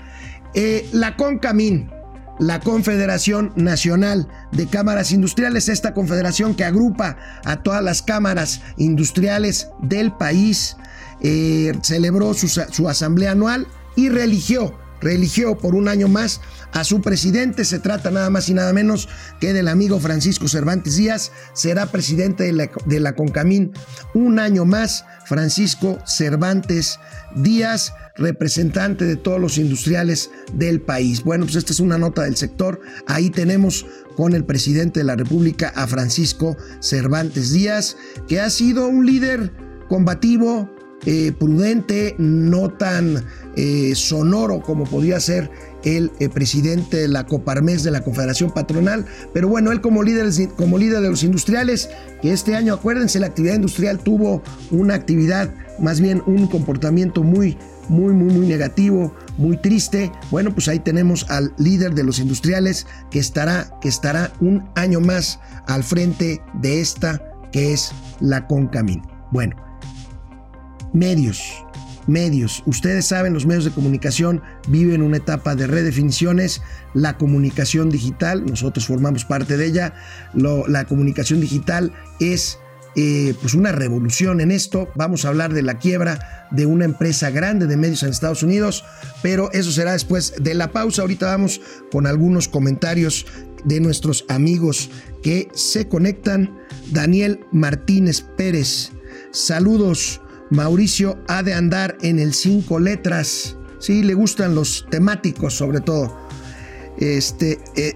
Eh, 0.55 0.89
la 0.93 1.17
CONCAMIN, 1.17 1.91
la 2.39 2.61
Confederación 2.61 3.53
Nacional 3.57 4.29
de 4.53 4.67
Cámaras 4.67 5.13
Industriales, 5.13 5.69
esta 5.69 5.95
confederación 5.95 6.55
que 6.55 6.65
agrupa 6.65 7.17
a 7.45 7.63
todas 7.63 7.83
las 7.83 8.03
cámaras 8.03 8.61
industriales 8.77 9.69
del 9.81 10.13
país, 10.13 10.77
eh, 11.21 11.73
celebró 11.83 12.35
su, 12.35 12.49
su 12.49 12.89
asamblea 12.89 13.33
anual 13.33 13.67
y 13.97 14.09
religió 14.09 14.75
religió 15.03 15.59
por 15.59 15.75
un 15.75 15.89
año 15.89 16.09
más 16.09 16.41
a 16.73 16.85
su 16.85 17.03
presidente. 17.03 17.65
Se 17.65 17.79
trata 17.79 18.11
nada 18.11 18.31
más 18.31 18.49
y 18.49 18.55
nada 18.55 18.73
menos 18.73 19.09
que 19.41 19.53
del 19.53 19.69
amigo 19.69 20.01
Francisco 20.01 20.49
Cervantes 20.49 20.97
Díaz. 20.97 21.33
Será 21.53 21.87
presidente 21.87 22.45
de 22.45 22.53
la, 22.53 22.71
de 22.87 23.01
la 23.01 23.15
Concamín 23.15 23.73
un 24.15 24.39
año 24.39 24.65
más. 24.65 25.05
Francisco 25.27 25.99
Cervantes 26.07 26.99
Díaz, 27.35 27.95
representante 28.17 29.05
de 29.05 29.17
todos 29.17 29.41
los 29.41 29.59
industriales 29.59 30.31
del 30.53 30.81
país. 30.81 31.23
Bueno, 31.23 31.45
pues 31.45 31.57
esta 31.57 31.73
es 31.73 31.81
una 31.81 31.99
nota 31.99 32.23
del 32.23 32.37
sector. 32.37 32.81
Ahí 33.07 33.31
tenemos 33.31 33.87
con 34.17 34.35
el 34.35 34.45
presidente 34.45 35.01
de 35.01 35.05
la 35.05 35.17
República 35.17 35.73
a 35.75 35.87
Francisco 35.87 36.57
Cervantes 36.81 37.53
Díaz, 37.53 37.97
que 38.29 38.41
ha 38.41 38.51
sido 38.51 38.89
un 38.89 39.07
líder 39.07 39.53
combativo, 39.89 40.71
eh, 41.07 41.33
prudente, 41.33 42.15
no 42.19 42.71
tan 42.71 43.25
eh, 43.57 43.93
sonoro 43.95 44.61
como 44.61 44.85
podía 44.85 45.19
ser 45.21 45.51
el 45.85 46.13
eh, 46.21 46.29
presidente 46.29 46.97
de 46.97 47.09
la 47.09 47.27
Coparmes 47.27 47.83
de 47.83 47.91
la 47.91 48.03
Confederación 48.03 48.53
Patronal, 48.53 49.05
pero 49.35 49.49
bueno, 49.49 49.73
él 49.73 49.81
como 49.81 50.03
líder, 50.03 50.31
como 50.57 50.79
líder 50.79 51.01
de 51.01 51.11
los 51.11 51.25
industriales, 51.25 51.91
que 52.21 52.33
este 52.33 52.55
año, 52.55 52.75
acuérdense, 52.75 53.19
la 53.19 53.27
actividad 53.27 53.57
industrial 53.57 53.99
tuvo 53.99 54.43
una 54.71 54.95
actividad, 54.95 55.53
más 55.81 56.01
bien 56.01 56.23
un 56.27 56.47
comportamiento 56.47 57.23
muy, 57.23 57.59
muy, 57.89 58.13
muy, 58.13 58.33
muy 58.33 58.47
negativo, 58.47 59.15
muy 59.39 59.57
triste. 59.57 60.13
Bueno, 60.31 60.55
pues 60.55 60.69
ahí 60.69 60.79
tenemos 60.79 61.29
al 61.31 61.53
líder 61.59 61.95
de 61.95 62.05
los 62.05 62.21
industriales 62.21 62.87
que 63.11 63.19
estará, 63.19 63.71
que 63.81 63.89
estará 63.89 64.33
un 64.41 64.69
año 64.77 65.01
más 65.01 65.41
al 65.67 65.83
frente 65.83 66.41
de 66.55 66.81
esta 66.81 67.21
que 67.51 67.73
es 67.73 67.93
la 68.21 68.47
Concamín. 68.47 69.03
Bueno, 69.31 69.57
medios. 70.93 71.65
Medios. 72.07 72.65
Ustedes 72.67 73.07
saben, 73.07 73.33
los 73.33 73.47
medios 73.47 73.65
de 73.65 73.71
comunicación 73.71 74.43
viven 74.69 75.03
una 75.03 75.19
etapa 75.19 75.55
de 75.55 75.69
redefiniciones. 75.69 76.61
La 76.95 77.17
comunicación 77.17 77.91
digital, 77.91 78.45
nosotros 78.45 78.87
formamos 78.87 79.25
parte 79.25 79.57
de 79.57 79.67
ella. 79.67 79.95
la 80.35 80.85
comunicación 80.87 81.41
digital 81.41 81.93
es 82.19 82.59
eh, 82.95 83.35
pues 83.41 83.55
una 83.55 83.73
revolución 83.73 84.41
en 84.41 84.51
esto. 84.51 84.89
Vamos 84.95 85.25
a 85.25 85.29
hablar 85.29 85.55
de 85.55 85.63
la 85.63 85.79
quiebra 85.79 86.49
de 86.51 86.67
una 86.67 86.85
empresa 86.85 87.31
grande 87.31 87.67
de 87.67 87.77
medios 87.77 88.03
en 88.03 88.11
Estados 88.11 88.43
Unidos, 88.43 88.85
pero 89.23 89.51
eso 89.53 89.73
será 89.73 89.93
después 89.93 90.35
de 90.39 90.55
la 90.55 90.73
pausa. 90.73 91.03
Ahorita 91.03 91.27
vamos 91.27 91.61
con 91.91 92.07
algunos 92.07 92.49
comentarios 92.49 93.27
de 93.65 93.81
nuestros 93.81 94.25
amigos 94.29 94.91
que 95.23 95.49
se 95.55 95.89
conectan. 95.89 96.59
Daniel 96.91 97.41
Martínez 97.53 98.23
Pérez. 98.37 98.91
Saludos. 99.31 100.22
Mauricio 100.53 101.19
ha 101.29 101.43
de 101.43 101.55
andar 101.55 101.97
en 102.03 102.19
el 102.19 102.35
cinco 102.35 102.79
letras. 102.79 103.57
Sí, 103.79 104.03
le 104.03 104.15
gustan 104.15 104.55
los 104.55 104.87
temáticos 104.91 105.55
sobre 105.55 105.81
todo. 105.81 106.29
Este, 106.99 107.59
eh, 107.75 107.95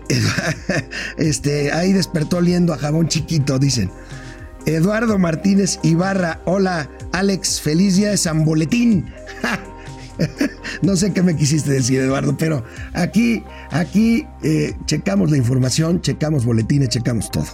este, 1.18 1.70
ahí 1.72 1.92
despertó 1.92 2.38
oliendo 2.38 2.72
a 2.72 2.78
jabón 2.78 3.08
chiquito, 3.08 3.58
dicen. 3.58 3.90
Eduardo 4.64 5.16
Martínez 5.18 5.78
Ibarra, 5.84 6.40
hola 6.44 6.90
Alex, 7.12 7.60
feliz 7.60 7.96
día 7.96 8.10
de 8.10 8.16
San 8.16 8.44
Boletín. 8.44 9.12
no 10.82 10.96
sé 10.96 11.12
qué 11.12 11.22
me 11.22 11.36
quisiste 11.36 11.70
decir, 11.70 12.00
Eduardo, 12.00 12.36
pero 12.36 12.64
aquí, 12.94 13.44
aquí 13.70 14.26
eh, 14.42 14.74
checamos 14.86 15.30
la 15.30 15.36
información, 15.36 16.00
checamos 16.00 16.44
boletines, 16.44 16.88
checamos 16.88 17.30
todo. 17.30 17.46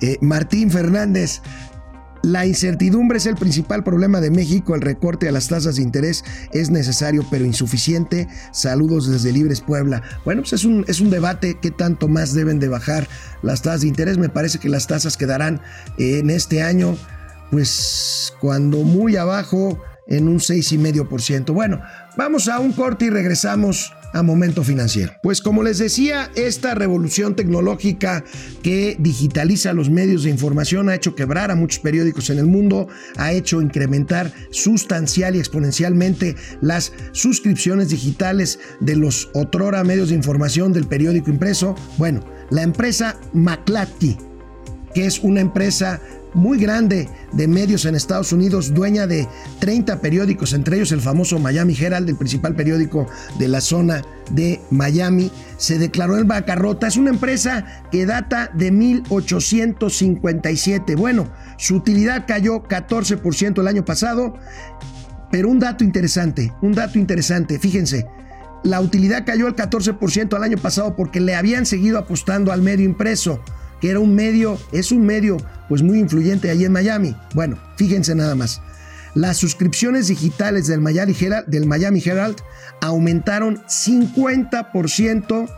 Eh, 0.00 0.16
Martín 0.20 0.70
Fernández, 0.70 1.42
la 2.24 2.46
incertidumbre 2.46 3.18
es 3.18 3.26
el 3.26 3.34
principal 3.34 3.84
problema 3.84 4.20
de 4.20 4.30
México. 4.30 4.74
El 4.74 4.80
recorte 4.80 5.28
a 5.28 5.32
las 5.32 5.48
tasas 5.48 5.76
de 5.76 5.82
interés 5.82 6.24
es 6.52 6.70
necesario 6.70 7.24
pero 7.30 7.44
insuficiente. 7.44 8.28
Saludos 8.50 9.08
desde 9.08 9.32
Libres 9.32 9.60
Puebla. 9.60 10.02
Bueno, 10.24 10.42
pues 10.42 10.54
es 10.54 10.64
un, 10.64 10.84
es 10.88 11.00
un 11.00 11.10
debate. 11.10 11.58
¿Qué 11.60 11.70
tanto 11.70 12.08
más 12.08 12.32
deben 12.32 12.58
de 12.58 12.68
bajar 12.68 13.06
las 13.42 13.62
tasas 13.62 13.82
de 13.82 13.88
interés? 13.88 14.16
Me 14.16 14.30
parece 14.30 14.58
que 14.58 14.68
las 14.68 14.86
tasas 14.86 15.16
quedarán 15.16 15.60
en 15.98 16.30
este 16.30 16.62
año, 16.62 16.96
pues 17.50 18.32
cuando 18.40 18.78
muy 18.78 19.16
abajo, 19.16 19.78
en 20.06 20.28
un 20.28 20.38
6,5%. 20.38 21.52
Bueno, 21.52 21.82
vamos 22.16 22.48
a 22.48 22.58
un 22.58 22.72
corte 22.72 23.06
y 23.06 23.10
regresamos 23.10 23.92
a 24.14 24.22
Momento 24.22 24.64
Financiero. 24.64 25.12
Pues 25.22 25.42
como 25.42 25.62
les 25.62 25.78
decía, 25.78 26.30
esta 26.36 26.74
revolución 26.74 27.36
tecnológica 27.36 28.24
que 28.62 28.96
digitaliza 28.98 29.74
los 29.74 29.90
medios 29.90 30.22
de 30.22 30.30
información 30.30 30.88
ha 30.88 30.94
hecho 30.94 31.14
quebrar 31.14 31.50
a 31.50 31.56
muchos 31.56 31.80
periódicos 31.80 32.30
en 32.30 32.38
el 32.38 32.46
mundo, 32.46 32.88
ha 33.16 33.32
hecho 33.32 33.60
incrementar 33.60 34.32
sustancial 34.50 35.36
y 35.36 35.40
exponencialmente 35.40 36.36
las 36.62 36.92
suscripciones 37.12 37.90
digitales 37.90 38.60
de 38.80 38.96
los 38.96 39.30
otrora 39.34 39.84
medios 39.84 40.08
de 40.08 40.14
información 40.14 40.72
del 40.72 40.86
periódico 40.86 41.30
impreso. 41.30 41.74
Bueno, 41.98 42.24
la 42.50 42.62
empresa 42.62 43.18
McClatchy, 43.32 44.16
que 44.94 45.06
es 45.06 45.18
una 45.18 45.40
empresa 45.40 46.00
muy 46.34 46.58
grande 46.58 47.08
de 47.32 47.48
medios 47.48 47.84
en 47.84 47.94
Estados 47.94 48.32
Unidos, 48.32 48.74
dueña 48.74 49.06
de 49.06 49.28
30 49.60 50.00
periódicos, 50.00 50.52
entre 50.52 50.76
ellos 50.76 50.92
el 50.92 51.00
famoso 51.00 51.38
Miami 51.38 51.74
Herald, 51.78 52.08
el 52.08 52.16
principal 52.16 52.54
periódico 52.54 53.06
de 53.38 53.48
la 53.48 53.60
zona 53.60 54.02
de 54.30 54.60
Miami, 54.70 55.30
se 55.56 55.78
declaró 55.78 56.18
en 56.18 56.28
bancarrota. 56.28 56.88
Es 56.88 56.96
una 56.96 57.10
empresa 57.10 57.82
que 57.90 58.06
data 58.06 58.50
de 58.52 58.70
1857. 58.70 60.96
Bueno, 60.96 61.28
su 61.56 61.76
utilidad 61.76 62.26
cayó 62.26 62.62
14% 62.62 63.60
el 63.60 63.68
año 63.68 63.84
pasado, 63.84 64.34
pero 65.30 65.48
un 65.48 65.60
dato 65.60 65.84
interesante, 65.84 66.52
un 66.62 66.72
dato 66.72 66.98
interesante, 66.98 67.58
fíjense. 67.58 68.06
La 68.62 68.80
utilidad 68.80 69.26
cayó 69.26 69.46
el 69.46 69.54
14% 69.54 70.36
el 70.36 70.42
año 70.42 70.56
pasado 70.56 70.96
porque 70.96 71.20
le 71.20 71.34
habían 71.34 71.66
seguido 71.66 71.98
apostando 71.98 72.50
al 72.50 72.62
medio 72.62 72.86
impreso 72.86 73.42
que 73.84 73.90
era 73.90 74.00
un 74.00 74.14
medio, 74.14 74.58
es 74.72 74.92
un 74.92 75.04
medio 75.04 75.36
pues 75.68 75.82
muy 75.82 75.98
influyente 75.98 76.48
allí 76.48 76.64
en 76.64 76.72
Miami. 76.72 77.14
Bueno, 77.34 77.58
fíjense 77.76 78.14
nada 78.14 78.34
más. 78.34 78.62
Las 79.14 79.36
suscripciones 79.36 80.08
digitales 80.08 80.68
del 80.68 80.80
Miami 80.80 81.14
Herald, 81.20 81.46
del 81.48 81.66
Miami 81.66 82.02
Herald 82.02 82.36
aumentaron 82.80 83.58
50% 83.66 85.54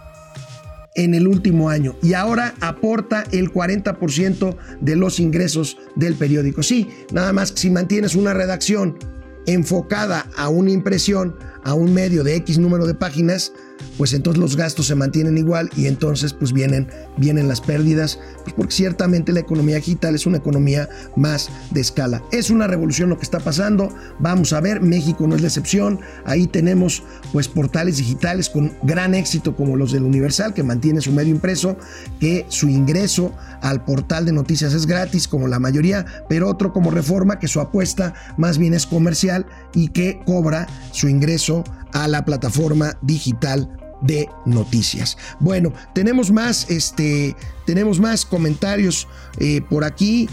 en 0.97 1.15
el 1.15 1.29
último 1.29 1.71
año 1.71 1.95
y 2.03 2.15
ahora 2.15 2.55
aporta 2.61 3.23
el 3.31 3.53
40% 3.53 4.57
de 4.81 4.97
los 4.97 5.21
ingresos 5.21 5.79
del 5.95 6.17
periódico. 6.17 6.65
Sí, 6.65 6.91
nada 7.13 7.33
más 7.33 7.53
que 7.53 7.61
si 7.61 7.71
mantienes 7.71 8.17
una 8.17 8.35
redacción 8.35 8.99
enfocada 9.47 10.27
a 10.37 10.49
una 10.49 10.73
impresión, 10.73 11.37
a 11.63 11.75
un 11.75 11.95
medio 11.95 12.25
de 12.25 12.35
X 12.35 12.59
número 12.59 12.89
de 12.89 12.95
páginas, 12.95 13.53
pues 13.97 14.13
entonces 14.13 14.41
los 14.41 14.57
gastos 14.57 14.87
se 14.87 14.95
mantienen 14.95 15.39
igual 15.39 15.71
y 15.77 15.87
entonces 15.87 16.33
pues 16.33 16.53
vienen, 16.53 16.89
vienen 17.17 17.49
las 17.49 17.61
pérdidas, 17.61 18.19
pues 18.45 18.55
porque 18.55 18.75
ciertamente 18.75 19.33
la 19.33 19.41
economía 19.41 19.77
digital 19.77 20.15
es 20.15 20.27
una 20.27 20.39
economía 20.39 20.89
más 21.17 21.51
de 21.71 21.81
escala. 21.81 22.23
Es 22.33 22.51
una 22.51 22.67
revolución 22.67 23.09
lo 23.09 23.17
que 23.17 23.25
está 23.25 23.41
pasando, 23.41 23.89
vamos 24.19 24.53
a 24.53 24.61
ver, 24.61 24.81
México 24.81 25.27
no 25.27 25.35
es 25.35 25.41
la 25.41 25.49
excepción, 25.49 26.01
ahí 26.25 26.47
tenemos 26.47 27.03
pues 27.33 27.49
portales 27.49 27.99
digitales 27.99 28.51
con 28.51 28.73
gran 28.83 29.15
éxito 29.15 29.57
como 29.57 29.77
los 29.77 29.93
del 29.93 30.03
Universal, 30.03 30.55
que 30.55 30.63
mantiene 30.63 31.01
su 31.01 31.13
medio 31.13 31.35
impreso, 31.35 31.77
que 32.21 32.47
su 32.49 32.69
ingreso 32.69 33.33
al 33.63 33.85
portal 33.85 34.27
de 34.27 34.33
noticias 34.33 34.75
es 34.75 34.87
gratis 34.87 35.27
como 35.29 35.49
la 35.49 35.59
mayoría, 35.59 36.05
pero 36.29 36.49
otro 36.49 36.73
como 36.73 36.91
Reforma, 36.91 37.39
que 37.39 37.49
su 37.49 37.61
apuesta 37.61 38.15
más 38.37 38.59
bien 38.59 38.75
es 38.75 38.87
comercial 38.87 39.47
y 39.75 39.89
que 39.89 40.21
cobra 40.25 40.67
su 40.93 41.09
ingreso 41.09 41.65
a 41.97 42.09
la 42.09 42.27
plataforma 42.27 42.99
digital 43.01 43.69
de 44.03 44.29
noticias. 44.45 45.17
Bueno, 45.41 45.73
tenemos 45.95 46.31
más, 46.31 46.71
este, 46.71 47.35
tenemos 47.65 47.99
más 48.01 48.27
comentarios 48.27 49.09
eh, 49.39 49.63
por 49.63 49.83
aquí. 49.83 50.29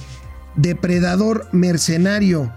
Depredador 0.55 1.47
mercenario. 1.53 2.53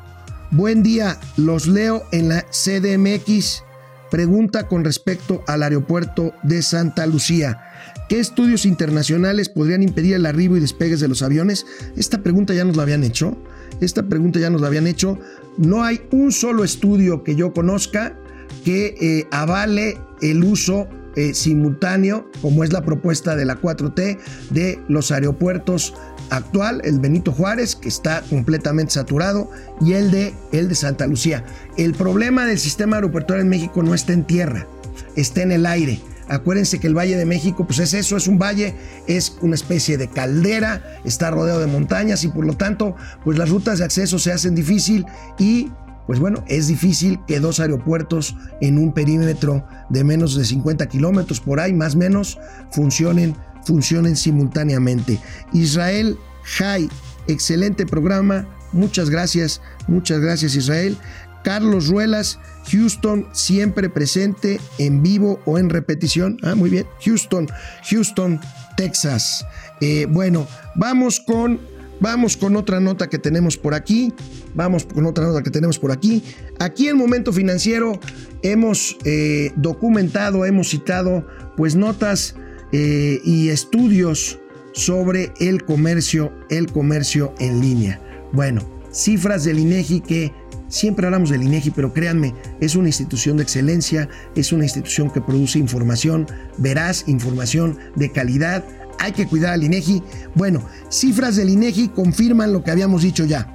Buen 0.51 0.83
día, 0.83 1.21
los 1.37 1.69
leo 1.69 2.03
en 2.11 2.29
la 2.29 2.45
CDMX. 2.51 3.63
Pregunta 4.11 4.67
con 4.67 4.85
respecto 4.85 5.45
al 5.47 5.63
aeropuerto 5.63 6.33
de 6.43 6.63
Santa 6.63 7.07
Lucía. 7.07 7.63
¿Qué 8.09 8.19
estudios 8.19 8.67
internacionales 8.67 9.49
podrían 9.49 9.85
impedir 9.85 10.15
el 10.15 10.27
arribo 10.27 10.57
y 10.57 10.61
despegues 10.61 10.99
de 11.01 11.09
los 11.09 11.23
aviones? 11.23 11.65
Esta 11.97 12.23
pregunta 12.23 12.55
ya 12.55 12.65
nos 12.65 12.77
la 12.77 12.83
habían 12.83 13.05
hecho. 13.05 13.37
Esta 13.81 14.03
pregunta 14.03 14.41
ya 14.41 14.51
nos 14.51 14.61
la 14.61 14.67
habían 14.67 14.87
hecho. 14.89 15.19
No 15.59 15.85
hay 15.85 16.01
un 16.11 16.33
solo 16.33 16.65
estudio 16.65 17.23
que 17.23 17.37
yo 17.37 17.53
conozca 17.53 18.17
que 18.65 18.95
eh, 19.01 19.29
avale 19.31 19.99
el 20.21 20.45
uso 20.45 20.89
eh, 21.17 21.33
simultáneo, 21.33 22.31
como 22.43 22.63
es 22.63 22.73
la 22.73 22.83
propuesta 22.83 23.37
de 23.37 23.47
la 23.47 23.61
4T, 23.61 24.19
de 24.51 24.79
los 24.89 25.11
aeropuertos 25.11 25.95
actual, 26.31 26.83
el 26.85 27.01
Benito 27.01 27.33
Juárez, 27.33 27.75
que 27.75 27.89
está 27.89 28.23
completamente 28.29 28.93
saturado, 28.93 29.51
y 29.81 29.95
el 29.95 30.11
de, 30.11 30.35
el 30.53 30.69
de 30.69 30.75
Santa 30.75 31.07
Lucía. 31.07 31.45
El 31.79 31.95
problema 31.95 32.45
del 32.45 32.59
sistema 32.59 32.97
aeroportuario 32.97 33.43
en 33.43 33.49
México 33.49 33.83
no 33.83 33.95
está 33.95 34.13
en 34.13 34.25
tierra, 34.25 34.67
está 35.15 35.43
en 35.43 35.53
el 35.53 35.65
aire. 35.65 36.01
Acuérdense 36.29 36.81
que 36.81 36.89
el 36.89 36.95
Valle 36.95 37.17
de 37.17 37.25
México, 37.25 37.67
pues 37.67 37.79
es 37.79 37.95
eso, 37.95 38.17
es 38.17 38.27
un 38.27 38.39
valle, 38.39 38.75
es 39.07 39.39
una 39.41 39.55
especie 39.55 39.97
de 39.97 40.09
caldera, 40.09 41.01
está 41.05 41.31
rodeado 41.31 41.61
de 41.61 41.67
montañas 41.67 42.25
y 42.25 42.29
por 42.29 42.45
lo 42.45 42.57
tanto, 42.57 42.97
pues 43.25 43.39
las 43.39 43.49
rutas 43.49 43.79
de 43.79 43.85
acceso 43.85 44.19
se 44.19 44.33
hacen 44.33 44.55
difícil 44.55 45.07
y 45.39 45.71
pues 46.07 46.19
bueno, 46.19 46.45
es 46.47 46.69
difícil 46.69 47.21
que 47.27 47.41
dos 47.41 47.61
aeropuertos 47.61 48.37
en 48.61 48.79
un 48.79 48.93
perímetro 48.93 49.67
de 49.89 50.05
menos 50.05 50.37
de 50.37 50.45
50 50.45 50.87
kilómetros 50.89 51.41
por 51.41 51.61
ahí, 51.61 51.73
más 51.73 51.95
o 51.95 51.99
menos, 51.99 52.39
funcionen, 52.71 53.37
funcionen 53.65 54.17
simultáneamente. 54.17 55.21
Israel 55.53 56.17
Jai, 56.45 56.89
excelente 57.27 57.87
programa. 57.87 58.47
Muchas 58.73 59.11
gracias, 59.11 59.61
muchas 59.89 60.21
gracias 60.21 60.55
Israel. 60.55 60.97
Carlos 61.43 61.87
Ruelas, 61.87 62.41
Houston, 62.73 63.29
siempre 63.33 63.89
presente 63.89 64.61
en 64.79 65.03
vivo 65.03 65.41
o 65.45 65.59
en 65.59 65.71
repetición. 65.71 66.39
Ah, 66.43 66.57
muy 66.57 66.71
bien. 66.71 66.87
Houston, 67.05 67.47
Houston, 67.89 68.41
Texas. 68.77 69.47
Eh, 69.81 70.07
bueno, 70.11 70.49
vamos 70.75 71.21
con 71.21 71.61
Vamos 72.01 72.37
con 72.37 72.57
otra 72.57 72.81
nota 72.81 73.09
que 73.09 73.19
tenemos 73.19 73.57
por 73.57 73.75
aquí. 73.75 74.13
Vamos 74.55 74.85
con 74.85 75.07
otra 75.07 75.25
nota 75.25 75.43
que 75.43 75.51
tenemos 75.51 75.79
por 75.79 75.93
aquí. 75.93 76.23
Aquí 76.59 76.89
en 76.89 76.97
Momento 76.97 77.33
Financiero 77.33 77.99
hemos 78.43 78.97
eh, 79.05 79.53
documentado, 79.57 80.45
hemos 80.45 80.69
citado 80.69 81.27
pues 81.57 81.75
notas 81.75 82.37
eh, 82.73 83.21
y 83.25 83.49
estudios 83.49 84.39
sobre 84.73 85.33
el 85.41 85.65
comercio, 85.65 86.33
el 86.51 86.71
comercio 86.71 87.35
en 87.39 87.61
línea. 87.61 88.01
Bueno, 88.33 88.61
cifras 88.93 89.45
del 89.45 89.59
INEGI 89.59 90.01
que 90.01 90.33
siempre 90.69 91.07
hablamos 91.07 91.31
del 91.31 91.43
INEGI, 91.43 91.71
pero 91.71 91.93
créanme, 91.93 92.35
es 92.61 92.77
una 92.77 92.89
institución 92.89 93.37
de 93.37 93.45
excelencia, 93.45 94.09
es 94.35 94.53
una 94.53 94.65
institución 94.65 95.11
que 95.11 95.21
produce 95.21 95.59
información 95.59 96.27
veraz, 96.59 97.09
información 97.09 97.79
de 97.95 98.13
calidad 98.13 98.65
hay 98.99 99.13
que 99.13 99.27
cuidar 99.27 99.55
al 99.55 99.65
INEGI. 99.65 100.03
Bueno, 100.35 100.63
cifras 100.89 101.37
del 101.37 101.51
INEGI 101.51 101.89
confirman 101.89 102.53
lo 102.53 102.63
que 102.63 102.71
habíamos 102.71 103.03
dicho 103.03 103.25
ya. 103.25 103.53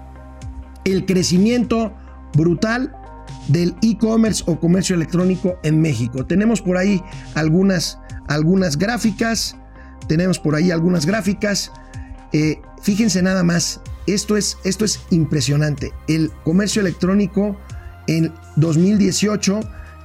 El 0.84 1.06
crecimiento 1.06 1.94
brutal 2.34 2.96
del 3.48 3.76
e-commerce 3.82 4.44
o 4.48 4.60
comercio 4.60 4.96
electrónico 4.96 5.58
en 5.64 5.82
México. 5.82 6.26
Tenemos 6.26 6.62
por 6.62 6.78
ahí 6.78 7.02
algunas, 7.36 8.00
algunas 8.28 8.78
gráficas. 8.78 9.56
Tenemos 10.08 10.40
por 10.40 10.56
ahí 10.56 10.72
algunas 10.72 11.06
gráficas. 11.06 11.72
Eh, 12.34 12.62
fíjense 12.82 13.22
nada 13.22 13.44
más, 13.44 13.82
esto 14.08 14.38
es, 14.38 14.58
esto 14.64 14.86
es 14.86 15.00
impresionante. 15.10 15.92
El 16.08 16.32
comercio 16.44 16.82
electrónico 16.82 17.58
en 18.08 18.34
2018 18.56 19.60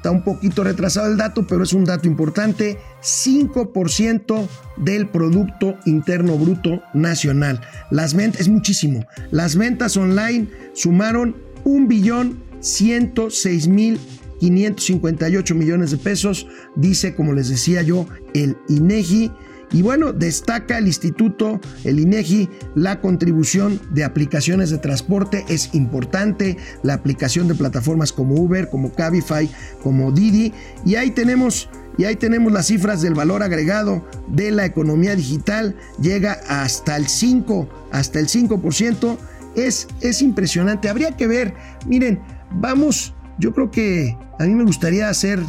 Está 0.06 0.14
un 0.14 0.22
poquito 0.22 0.62
retrasado 0.62 1.10
el 1.10 1.16
dato, 1.16 1.48
pero 1.48 1.64
es 1.64 1.72
un 1.72 1.84
dato 1.84 2.06
importante. 2.06 2.78
5% 3.02 4.46
del 4.76 5.08
Producto 5.08 5.74
Interno 5.84 6.38
Bruto 6.38 6.80
Nacional. 6.94 7.60
Las 7.90 8.14
ventas, 8.14 8.42
es 8.42 8.48
muchísimo. 8.48 9.04
Las 9.32 9.56
ventas 9.56 9.96
online 9.96 10.46
sumaron 10.74 11.34
un 11.64 11.88
billón 11.88 12.40
106 12.60 13.66
mil 13.66 13.98
558 14.38 15.54
millones 15.56 15.90
de 15.90 15.96
pesos, 15.96 16.46
dice, 16.76 17.16
como 17.16 17.32
les 17.32 17.48
decía 17.48 17.82
yo, 17.82 18.06
el 18.32 18.56
INEGI. 18.68 19.32
Y 19.72 19.82
bueno, 19.82 20.12
destaca 20.12 20.78
el 20.78 20.86
instituto, 20.86 21.60
el 21.84 21.98
INEGI, 21.98 22.48
la 22.74 23.00
contribución 23.00 23.80
de 23.90 24.04
aplicaciones 24.04 24.70
de 24.70 24.78
transporte 24.78 25.44
es 25.48 25.74
importante, 25.74 26.56
la 26.82 26.94
aplicación 26.94 27.48
de 27.48 27.54
plataformas 27.56 28.12
como 28.12 28.36
Uber, 28.36 28.68
como 28.68 28.92
Cabify, 28.92 29.50
como 29.82 30.12
Didi, 30.12 30.52
y 30.84 30.94
ahí 30.94 31.10
tenemos 31.10 31.68
y 31.98 32.04
ahí 32.04 32.16
tenemos 32.16 32.52
las 32.52 32.66
cifras 32.66 33.00
del 33.00 33.14
valor 33.14 33.42
agregado 33.42 34.06
de 34.28 34.50
la 34.50 34.66
economía 34.66 35.16
digital, 35.16 35.76
llega 35.98 36.38
hasta 36.46 36.94
el 36.96 37.08
5, 37.08 37.88
hasta 37.90 38.20
el 38.20 38.28
5%, 38.28 39.16
es 39.56 39.88
es 40.02 40.20
impresionante, 40.20 40.90
habría 40.90 41.16
que 41.16 41.26
ver, 41.26 41.54
miren, 41.86 42.20
vamos, 42.52 43.14
yo 43.38 43.52
creo 43.52 43.70
que 43.70 44.16
a 44.38 44.44
mí 44.44 44.54
me 44.54 44.64
gustaría 44.64 45.08
hacer 45.08 45.40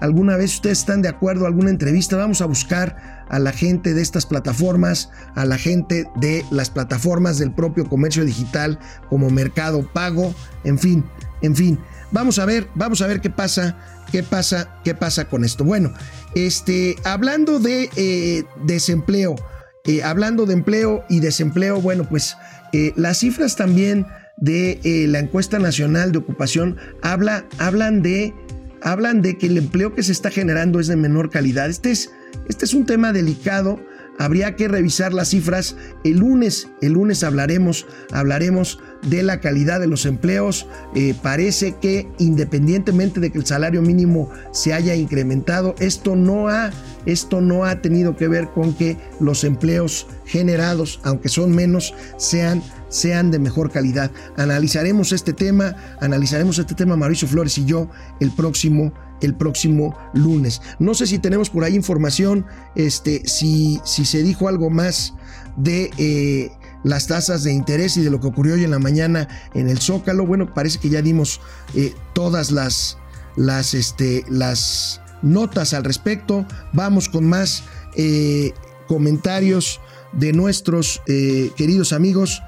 alguna 0.00 0.36
vez, 0.36 0.54
ustedes 0.54 0.78
están 0.78 1.02
de 1.02 1.08
acuerdo, 1.08 1.46
alguna 1.46 1.70
entrevista, 1.70 2.16
vamos 2.16 2.40
a 2.40 2.46
buscar 2.46 3.19
a 3.30 3.38
la 3.38 3.52
gente 3.52 3.94
de 3.94 4.02
estas 4.02 4.26
plataformas, 4.26 5.10
a 5.34 5.44
la 5.46 5.56
gente 5.56 6.06
de 6.16 6.44
las 6.50 6.68
plataformas 6.68 7.38
del 7.38 7.52
propio 7.52 7.88
comercio 7.88 8.24
digital 8.24 8.78
como 9.08 9.30
Mercado 9.30 9.86
Pago, 9.92 10.34
en 10.64 10.78
fin, 10.78 11.04
en 11.40 11.56
fin. 11.56 11.78
Vamos 12.10 12.38
a 12.38 12.44
ver, 12.44 12.66
vamos 12.74 13.00
a 13.02 13.06
ver 13.06 13.20
qué 13.20 13.30
pasa, 13.30 13.78
qué 14.10 14.22
pasa, 14.22 14.80
qué 14.84 14.94
pasa 14.94 15.26
con 15.26 15.44
esto. 15.44 15.64
Bueno, 15.64 15.92
este, 16.34 16.96
hablando 17.04 17.60
de 17.60 17.88
eh, 17.96 18.44
desempleo, 18.64 19.36
eh, 19.84 20.02
hablando 20.02 20.44
de 20.44 20.54
empleo 20.54 21.04
y 21.08 21.20
desempleo, 21.20 21.80
bueno, 21.80 22.08
pues 22.08 22.36
eh, 22.72 22.92
las 22.96 23.18
cifras 23.18 23.56
también 23.56 24.06
de 24.36 24.80
la 25.06 25.18
encuesta 25.18 25.58
nacional 25.58 26.12
de 26.12 26.18
ocupación 26.18 26.78
habla, 27.02 27.44
hablan 27.58 28.00
de 28.00 28.34
hablan 28.82 29.22
de 29.22 29.38
que 29.38 29.46
el 29.46 29.58
empleo 29.58 29.94
que 29.94 30.02
se 30.02 30.12
está 30.12 30.30
generando 30.30 30.80
es 30.80 30.86
de 30.86 30.96
menor 30.96 31.30
calidad. 31.30 31.68
Este 31.68 31.90
es, 31.90 32.10
este 32.48 32.64
es 32.64 32.74
un 32.74 32.86
tema 32.86 33.12
delicado. 33.12 33.80
Habría 34.18 34.54
que 34.54 34.68
revisar 34.68 35.14
las 35.14 35.30
cifras. 35.30 35.76
El 36.04 36.18
lunes, 36.18 36.68
el 36.82 36.92
lunes 36.92 37.24
hablaremos, 37.24 37.86
hablaremos 38.12 38.78
de 39.08 39.22
la 39.22 39.40
calidad 39.40 39.80
de 39.80 39.86
los 39.86 40.04
empleos. 40.04 40.66
Eh, 40.94 41.14
parece 41.22 41.76
que 41.80 42.06
independientemente 42.18 43.20
de 43.20 43.30
que 43.30 43.38
el 43.38 43.46
salario 43.46 43.80
mínimo 43.80 44.30
se 44.52 44.74
haya 44.74 44.94
incrementado, 44.94 45.74
esto 45.78 46.16
no 46.16 46.48
ha, 46.48 46.70
esto 47.06 47.40
no 47.40 47.64
ha 47.64 47.80
tenido 47.80 48.16
que 48.16 48.28
ver 48.28 48.48
con 48.48 48.74
que 48.74 48.98
los 49.20 49.42
empleos 49.42 50.06
generados, 50.26 51.00
aunque 51.02 51.30
son 51.30 51.54
menos, 51.54 51.94
sean 52.18 52.62
sean 52.90 53.30
de 53.30 53.38
mejor 53.38 53.70
calidad. 53.70 54.10
Analizaremos 54.36 55.12
este 55.12 55.32
tema, 55.32 55.74
analizaremos 56.00 56.58
este 56.58 56.74
tema 56.74 56.96
Mauricio 56.96 57.26
Flores 57.26 57.56
y 57.56 57.64
yo 57.64 57.88
el 58.20 58.30
próximo 58.32 58.92
el 59.20 59.34
próximo 59.34 59.96
lunes. 60.14 60.60
No 60.78 60.94
sé 60.94 61.06
si 61.06 61.18
tenemos 61.18 61.50
por 61.50 61.64
ahí 61.64 61.74
información, 61.74 62.46
este, 62.74 63.26
si, 63.26 63.80
si 63.84 64.04
se 64.04 64.22
dijo 64.22 64.48
algo 64.48 64.70
más 64.70 65.14
de 65.56 65.90
eh, 65.98 66.50
las 66.84 67.06
tasas 67.06 67.44
de 67.44 67.52
interés 67.52 67.96
y 67.96 68.02
de 68.02 68.10
lo 68.10 68.20
que 68.20 68.28
ocurrió 68.28 68.54
hoy 68.54 68.64
en 68.64 68.70
la 68.70 68.78
mañana 68.78 69.28
en 69.54 69.68
el 69.68 69.78
Zócalo. 69.78 70.26
Bueno, 70.26 70.54
parece 70.54 70.78
que 70.78 70.88
ya 70.88 71.02
dimos 71.02 71.40
eh, 71.74 71.94
todas 72.14 72.50
las, 72.50 72.98
las, 73.36 73.74
este, 73.74 74.24
las 74.28 75.00
notas 75.22 75.74
al 75.74 75.84
respecto. 75.84 76.46
Vamos 76.72 77.08
con 77.08 77.26
más 77.26 77.64
eh, 77.96 78.52
comentarios 78.86 79.80
de 80.12 80.32
nuestros 80.32 81.02
queridos 81.06 81.92
amigos. 81.92 82.42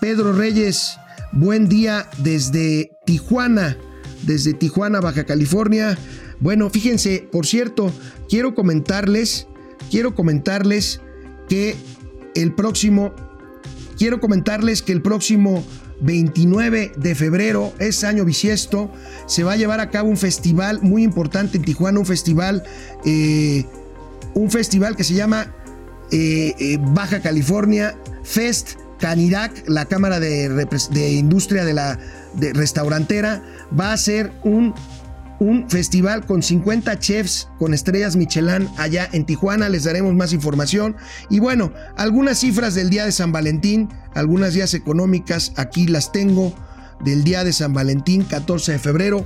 Pedro 0.00 0.32
Reyes, 0.32 0.98
buen 1.30 1.68
día 1.68 2.08
desde 2.18 2.90
Tijuana, 3.04 3.76
desde 4.22 4.54
Tijuana, 4.54 5.00
Baja 5.00 5.24
California. 5.24 5.98
Bueno, 6.40 6.70
fíjense, 6.70 7.28
por 7.30 7.46
cierto, 7.46 7.92
quiero 8.28 8.54
comentarles, 8.54 9.46
quiero 9.90 10.14
comentarles 10.14 11.02
que 11.50 11.76
el 12.34 12.54
próximo, 12.54 13.14
quiero 13.98 14.20
comentarles 14.20 14.80
que 14.80 14.92
el 14.92 15.02
próximo 15.02 15.62
29 16.00 16.92
de 16.96 17.14
febrero, 17.14 17.74
es 17.78 18.02
año 18.02 18.24
bisiesto, 18.24 18.90
se 19.26 19.44
va 19.44 19.52
a 19.52 19.56
llevar 19.56 19.80
a 19.80 19.90
cabo 19.90 20.08
un 20.08 20.16
festival 20.16 20.80
muy 20.80 21.02
importante 21.02 21.58
en 21.58 21.64
Tijuana, 21.64 22.00
un 22.00 22.06
festival, 22.06 22.62
eh, 23.04 23.66
un 24.32 24.50
festival 24.50 24.96
que 24.96 25.04
se 25.04 25.12
llama 25.12 25.54
eh, 26.10 26.54
eh, 26.58 26.78
Baja 26.80 27.20
California 27.20 27.98
Fest 28.24 28.79
Canirac, 29.00 29.64
la 29.66 29.86
Cámara 29.86 30.20
de, 30.20 31.12
Industria 31.12 31.64
de 31.64 31.74
la 31.74 31.98
Restaurantera, 32.38 33.42
va 33.78 33.92
a 33.92 33.96
ser 33.96 34.32
un, 34.44 34.74
un 35.40 35.68
festival 35.68 36.26
con 36.26 36.42
50 36.42 36.98
chefs 36.98 37.48
con 37.58 37.74
estrellas 37.74 38.16
Michelin 38.16 38.68
allá 38.76 39.08
en 39.12 39.24
Tijuana. 39.24 39.68
Les 39.68 39.84
daremos 39.84 40.14
más 40.14 40.32
información. 40.32 40.96
Y 41.28 41.40
bueno, 41.40 41.72
algunas 41.96 42.38
cifras 42.38 42.74
del 42.74 42.90
día 42.90 43.04
de 43.04 43.12
San 43.12 43.32
Valentín, 43.32 43.88
algunas 44.14 44.54
días 44.54 44.74
económicas, 44.74 45.52
aquí 45.56 45.86
las 45.86 46.12
tengo. 46.12 46.54
Del 47.04 47.24
día 47.24 47.44
de 47.44 47.54
San 47.54 47.72
Valentín, 47.72 48.24
14 48.24 48.72
de 48.72 48.78
febrero, 48.78 49.24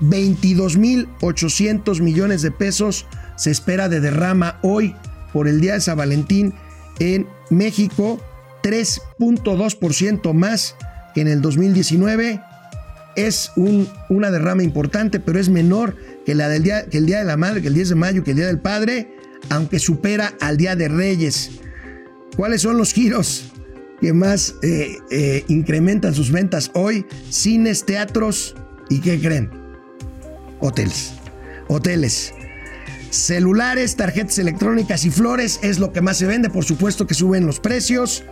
22.800 0.00 2.00
millones 2.00 2.42
de 2.42 2.52
pesos 2.52 3.06
se 3.36 3.50
espera 3.50 3.88
de 3.88 4.00
derrama 4.00 4.60
hoy 4.62 4.94
por 5.32 5.48
el 5.48 5.60
día 5.60 5.74
de 5.74 5.80
San 5.80 5.98
Valentín 5.98 6.54
en 7.00 7.26
México. 7.50 8.20
3.2% 8.62 10.32
más 10.32 10.76
que 11.14 11.20
en 11.20 11.28
el 11.28 11.40
2019. 11.40 12.40
Es 13.16 13.50
un, 13.56 13.88
una 14.08 14.30
derrama 14.30 14.62
importante, 14.62 15.20
pero 15.20 15.38
es 15.38 15.48
menor 15.48 15.96
que, 16.24 16.34
la 16.34 16.48
del 16.48 16.62
día, 16.62 16.86
el 16.90 17.06
Día 17.06 17.18
de 17.18 17.24
la 17.24 17.36
Madre, 17.36 17.60
que 17.60 17.68
el 17.68 17.74
10 17.74 17.90
de 17.90 17.94
mayo, 17.94 18.24
que 18.24 18.30
el 18.30 18.36
Día 18.36 18.46
del 18.46 18.60
Padre, 18.60 19.14
aunque 19.48 19.78
supera 19.78 20.34
al 20.40 20.56
Día 20.56 20.76
de 20.76 20.88
Reyes. 20.88 21.50
¿Cuáles 22.36 22.62
son 22.62 22.78
los 22.78 22.92
giros 22.92 23.52
que 24.00 24.12
más 24.12 24.54
eh, 24.62 24.96
eh, 25.10 25.44
incrementan 25.48 26.14
sus 26.14 26.30
ventas 26.30 26.70
hoy? 26.74 27.04
Cines, 27.28 27.84
teatros 27.84 28.54
y 28.88 29.00
¿qué 29.00 29.20
creen? 29.20 29.50
Hoteles. 30.60 31.14
Hoteles. 31.68 32.32
Celulares, 33.10 33.96
tarjetas 33.96 34.38
electrónicas 34.38 35.04
y 35.04 35.10
flores 35.10 35.58
es 35.62 35.78
lo 35.78 35.92
que 35.92 36.00
más 36.00 36.18
se 36.18 36.26
vende. 36.26 36.48
Por 36.48 36.64
supuesto 36.64 37.06
que 37.06 37.14
suben 37.14 37.46
los 37.46 37.58
precios. 37.58 38.24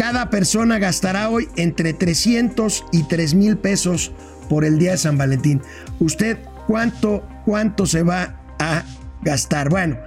Cada 0.00 0.30
persona 0.30 0.78
gastará 0.78 1.28
hoy 1.28 1.50
entre 1.56 1.92
300 1.92 2.86
y 2.90 3.02
3 3.02 3.34
mil 3.34 3.58
pesos 3.58 4.12
por 4.48 4.64
el 4.64 4.78
día 4.78 4.92
de 4.92 4.96
San 4.96 5.18
Valentín. 5.18 5.60
¿Usted 5.98 6.38
cuánto, 6.66 7.22
cuánto 7.44 7.84
se 7.84 8.02
va 8.02 8.40
a 8.58 8.84
gastar? 9.20 9.68
Bueno, 9.68 9.98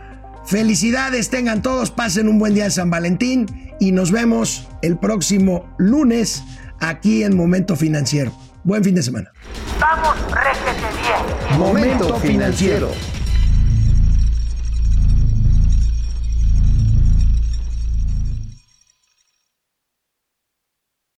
felicidades, 0.48 1.30
tengan 1.30 1.62
todos, 1.62 1.92
pasen 1.92 2.28
un 2.28 2.40
buen 2.40 2.56
día 2.56 2.64
de 2.64 2.72
San 2.72 2.90
Valentín 2.90 3.46
y 3.80 3.92
nos 3.92 4.10
vemos 4.10 4.68
el 4.82 4.98
próximo 4.98 5.72
lunes 5.78 6.44
aquí 6.80 7.22
en 7.22 7.38
Momento 7.38 7.76
Financiero. 7.76 8.32
Buen 8.64 8.84
fin 8.84 8.96
de 8.96 9.04
semana. 9.04 9.32
Vamos, 9.80 10.16
réjete 10.32 10.88
bien. 11.04 11.60
Momento 11.60 12.16
financiero. 12.18 12.90